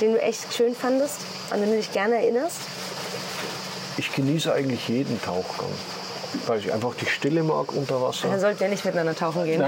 den 0.00 0.12
du 0.12 0.22
echt 0.22 0.52
schön 0.54 0.74
fandest, 0.74 1.16
an 1.50 1.60
den 1.60 1.70
du 1.70 1.76
dich 1.76 1.92
gerne 1.92 2.16
erinnerst? 2.16 2.58
Ich 3.96 4.14
genieße 4.14 4.52
eigentlich 4.52 4.88
jeden 4.88 5.20
Tauchgang, 5.22 5.70
weil 6.46 6.60
ich 6.60 6.72
einfach 6.72 6.94
die 6.94 7.06
Stille 7.06 7.42
mag 7.42 7.72
unter 7.72 8.00
Wasser. 8.00 8.28
Dann 8.28 8.40
sollten 8.40 8.60
wir 8.60 8.68
nicht 8.68 8.84
miteinander 8.84 9.14
tauchen 9.14 9.44
gehen. 9.44 9.62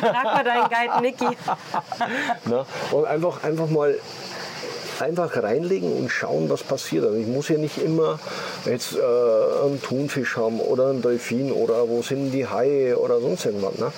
Frag 0.00 0.24
mal 0.24 0.44
deinen 0.44 0.68
Guide 0.68 1.00
Niki. 1.00 1.36
Ne? 2.44 2.66
Und 2.92 3.06
einfach, 3.06 3.42
einfach 3.44 3.68
mal 3.68 3.98
einfach 5.00 5.42
reinlegen 5.42 5.92
und 5.92 6.10
schauen, 6.10 6.50
was 6.50 6.62
passiert. 6.62 7.04
Also 7.04 7.16
ich 7.16 7.26
muss 7.26 7.48
ja 7.48 7.56
nicht 7.56 7.78
immer 7.78 8.18
jetzt 8.64 8.94
äh, 8.94 9.64
einen 9.64 9.80
Thunfisch 9.82 10.36
haben 10.36 10.60
oder 10.60 10.88
einen 10.88 11.02
Delfin 11.02 11.52
oder 11.52 11.88
wo 11.88 12.02
sind 12.02 12.32
die 12.32 12.46
Haie 12.46 12.98
oder 12.98 13.20
sonst 13.20 13.46
irgendwas. 13.46 13.74
Ne? 13.78 13.92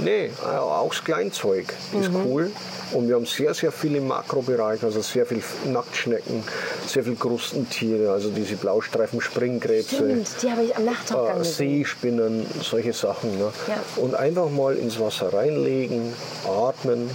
Nee, 0.00 0.26
äh, 0.26 0.56
auch 0.56 0.90
das 0.90 1.02
Kleinzeug 1.02 1.72
ist 1.98 2.10
cool. 2.24 2.50
Und 2.92 3.08
wir 3.08 3.16
haben 3.16 3.26
sehr, 3.26 3.52
sehr 3.52 3.72
viel 3.72 3.96
im 3.96 4.06
Makrobereich, 4.06 4.82
also 4.84 5.00
sehr 5.00 5.26
viel 5.26 5.42
Nacktschnecken, 5.64 6.44
sehr 6.86 7.02
viel 7.02 7.16
Krustentiere, 7.16 8.12
also 8.12 8.30
diese 8.30 8.54
Blaustreifen, 8.56 9.20
Springkrebse. 9.20 9.96
Stimmt, 9.96 10.28
die 10.42 10.50
habe 10.50 10.62
ich 10.62 10.76
am 10.76 10.84
Nachttauchgang 10.84 11.40
Äh. 11.40 11.44
Seespinnen, 11.44 12.46
solche 12.62 12.92
Sachen. 12.92 13.38
Ne? 13.38 13.50
Ja. 13.66 13.74
Und 13.96 14.14
einfach 14.14 14.48
mal 14.50 14.76
ins 14.76 15.00
Wasser 15.00 15.32
reinlegen, 15.32 16.12
atmen, 16.46 17.10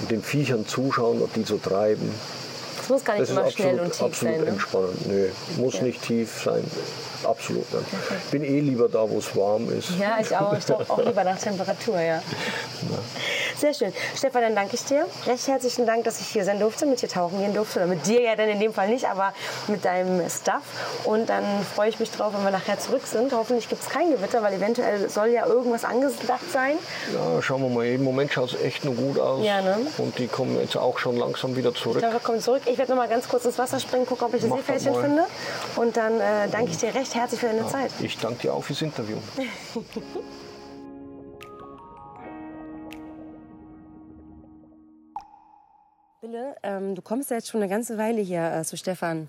und 0.00 0.10
den 0.10 0.22
Viechern 0.22 0.66
zuschauen, 0.66 1.22
ob 1.22 1.32
die 1.34 1.44
so 1.44 1.56
treiben. 1.58 2.12
Das 2.82 2.88
muss 2.88 3.04
gar 3.04 3.16
nicht 3.16 3.30
immer 3.30 3.48
schnell 3.48 3.78
absolut, 3.78 3.84
und 3.84 3.92
tief 3.92 4.02
absolut 4.02 4.34
sein. 4.34 4.44
Ne? 4.44 4.50
entspannend. 4.50 5.06
Nö, 5.06 5.28
muss 5.58 5.80
nicht 5.82 6.02
tief 6.02 6.42
sein. 6.42 6.64
Absolut. 7.22 7.64
Ich 8.24 8.30
bin 8.32 8.42
eh 8.42 8.58
lieber 8.58 8.88
da, 8.88 9.08
wo 9.08 9.18
es 9.18 9.36
warm 9.36 9.70
ist. 9.70 9.90
Ja, 10.00 10.18
ich 10.20 10.36
auch. 10.36 10.52
Ich 10.52 10.68
auch 10.72 11.04
lieber 11.04 11.22
nach 11.22 11.38
Temperatur, 11.38 12.00
ja. 12.00 12.20
Sehr 13.62 13.74
schön. 13.74 13.92
Stefan, 14.16 14.42
dann 14.42 14.56
danke 14.56 14.74
ich 14.74 14.84
dir. 14.86 15.06
Recht 15.24 15.46
herzlichen 15.46 15.86
Dank, 15.86 16.02
dass 16.02 16.20
ich 16.20 16.26
hier 16.26 16.44
sein 16.44 16.58
durfte, 16.58 16.84
mit 16.84 17.00
dir 17.00 17.08
tauchen 17.08 17.38
gehen 17.38 17.54
durfte. 17.54 17.78
Oder 17.78 17.86
mit 17.86 18.04
dir 18.08 18.20
ja 18.20 18.34
dann 18.34 18.48
in 18.48 18.58
dem 18.58 18.74
Fall 18.74 18.88
nicht, 18.88 19.08
aber 19.08 19.32
mit 19.68 19.84
deinem 19.84 20.28
Stuff. 20.28 20.62
Und 21.04 21.28
dann 21.28 21.44
freue 21.72 21.88
ich 21.88 22.00
mich 22.00 22.10
drauf, 22.10 22.34
wenn 22.34 22.42
wir 22.42 22.50
nachher 22.50 22.80
zurück 22.80 23.06
sind. 23.06 23.32
Hoffentlich 23.32 23.68
gibt 23.68 23.80
es 23.80 23.88
kein 23.88 24.10
Gewitter, 24.10 24.42
weil 24.42 24.54
eventuell 24.54 25.08
soll 25.08 25.28
ja 25.28 25.46
irgendwas 25.46 25.84
angedacht 25.84 26.50
sein. 26.52 26.76
Ja, 27.14 27.40
schauen 27.40 27.62
wir 27.62 27.68
mal. 27.68 27.86
Im 27.86 28.02
Moment 28.02 28.32
schaut 28.32 28.52
es 28.52 28.60
echt 28.60 28.84
nur 28.84 28.96
gut 28.96 29.20
aus. 29.20 29.46
Ja, 29.46 29.62
ne? 29.62 29.76
Und 29.98 30.18
die 30.18 30.26
kommen 30.26 30.58
jetzt 30.58 30.76
auch 30.76 30.98
schon 30.98 31.16
langsam 31.16 31.54
wieder 31.54 31.72
zurück. 31.72 31.98
Ich 31.98 32.00
glaube, 32.00 32.14
wir 32.14 32.20
kommen 32.20 32.40
zurück. 32.40 32.62
Ich 32.66 32.78
werde 32.78 32.90
noch 32.90 32.98
mal 32.98 33.08
ganz 33.08 33.28
kurz 33.28 33.44
ins 33.44 33.60
Wasser 33.60 33.78
springen, 33.78 34.06
gucken, 34.06 34.26
ob 34.26 34.34
ich 34.34 34.40
das 34.40 34.50
Mach 34.50 34.56
Seepferdchen 34.56 34.94
finde. 35.00 35.22
Und 35.76 35.96
dann 35.96 36.18
äh, 36.18 36.48
danke 36.50 36.72
ich 36.72 36.78
dir 36.78 36.92
recht 36.92 37.14
herzlich 37.14 37.38
für 37.38 37.46
deine 37.46 37.68
Zeit. 37.68 37.92
Ich 38.00 38.18
danke 38.18 38.40
dir 38.40 38.54
auch 38.54 38.64
fürs 38.64 38.82
Interview. 38.82 39.18
Bille, 46.22 46.54
ähm, 46.62 46.94
du 46.94 47.02
kommst 47.02 47.30
ja 47.30 47.36
jetzt 47.36 47.48
schon 47.48 47.60
eine 47.60 47.68
ganze 47.68 47.98
Weile 47.98 48.20
hier 48.20 48.44
äh, 48.54 48.62
zu 48.62 48.76
Stefan, 48.76 49.28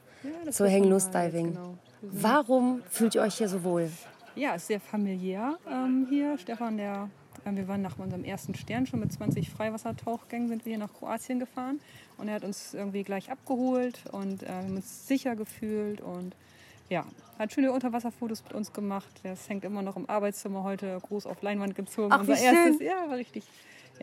zu 0.52 0.72
Hang 0.72 0.84
Loose 0.84 1.10
Diving. 1.10 1.54
genau. 1.54 1.76
Warum 2.04 2.84
fühlt 2.88 3.16
ihr 3.16 3.24
euch 3.24 3.34
hier 3.34 3.50
so 3.50 3.64
wohl? 3.64 3.90
Ja, 4.36 4.54
ist 4.54 4.68
sehr 4.68 4.80
familiär 4.80 5.58
ähm, 5.68 6.06
hier. 6.08 6.38
Stefan, 6.38 6.78
der, 6.78 7.10
äh, 7.46 7.56
wir 7.56 7.68
waren 7.68 7.82
nach 7.82 7.98
unserem 7.98 8.24
ersten 8.24 8.54
Stern 8.54 8.86
schon 8.86 9.00
mit 9.00 9.12
20 9.12 9.50
Freiwassertauchgängen 9.50 10.50
sind 10.50 10.66
wir 10.66 10.70
hier 10.70 10.78
nach 10.78 10.94
Kroatien 10.94 11.40
gefahren 11.40 11.80
und 12.20 12.28
er 12.28 12.36
hat 12.36 12.44
uns 12.44 12.76
irgendwie 12.76 13.02
gleich 13.02 13.32
abgeholt 13.32 14.04
und 14.12 14.44
äh, 14.44 14.50
haben 14.50 14.76
uns 14.76 15.08
sicher 15.08 15.36
gefühlt 15.36 16.00
und 16.00 16.36
ja, 16.90 17.06
hat 17.40 17.52
schöne 17.54 17.72
Unterwasserfotos 17.72 18.44
mit 18.44 18.54
uns 18.54 18.72
gemacht. 18.72 19.10
Das 19.24 19.50
hängt 19.50 19.66
immer 19.66 19.82
noch 19.82 19.96
im 19.98 20.08
Arbeitszimmer 20.08 20.62
heute 20.62 21.00
groß 21.02 21.26
auf 21.26 21.42
Leinwand 21.42 21.74
gezogen. 21.74 22.12
Ach, 22.12 22.20
Unser 22.20 22.38
erstes, 22.38 22.80
ja, 22.82 23.10
war 23.10 23.18
richtig. 23.18 23.46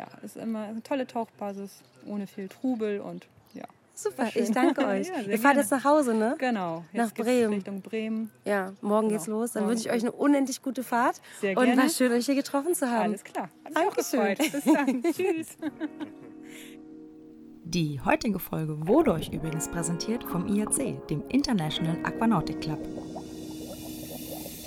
Ja, 0.01 0.07
ist 0.23 0.37
immer 0.39 0.61
eine 0.65 0.83
tolle 0.83 1.07
Tauchbasis 1.07 1.83
ohne 2.07 2.27
viel 2.27 2.49
Trubel 2.49 3.01
und 3.01 3.27
ja. 3.53 3.65
Super, 3.95 4.29
schön. 4.31 4.45
ich 4.45 4.51
danke 4.51 4.87
euch. 4.87 5.09
Ja, 5.09 5.21
ihr 5.21 5.39
fahrt 5.39 5.57
jetzt 5.59 5.71
nach 5.71 5.85
Hause, 5.85 6.15
ne? 6.15 6.37
Genau. 6.39 6.85
Nach 6.95 7.05
Jetzt 7.05 7.17
geht's 7.17 7.29
Bremen. 7.29 7.53
Richtung 7.53 7.83
Bremen. 7.83 8.31
Ja, 8.47 8.73
morgen 8.81 9.11
geht's 9.11 9.27
Genau. 9.27 9.41
los. 9.41 9.53
Dann 9.53 9.65
Morgen. 9.65 9.75
wünsche 9.77 9.89
ich 9.91 9.95
euch 9.95 10.01
eine 10.03 10.13
unendlich 10.13 10.63
gute 10.63 10.83
Fahrt. 10.83 11.21
Sehr 11.43 11.55
Und 11.59 11.67
gerne. 11.67 11.83
war 11.83 11.89
schön, 11.91 12.11
euch 12.13 12.25
hier 12.25 12.35
getroffen 12.35 12.75
zu 12.75 12.91
haben. 12.91 13.03
Alles 13.11 13.23
klar. 13.25 13.51
Hat 13.67 13.77
Dankeschön. 13.77 14.37
Bis 14.39 14.65
dann. 14.65 15.03
Tschüss. 15.13 15.49
Die 17.65 18.01
heutige 18.03 18.39
Folge 18.39 18.87
wurde 18.89 19.13
euch 19.13 19.29
übrigens 19.33 19.69
präsentiert 19.69 20.25
vom 20.25 20.47
IAC, 20.49 21.07
dem 21.09 21.23
International 21.29 21.99
Aquanautic 22.05 22.63
Club. 22.63 22.79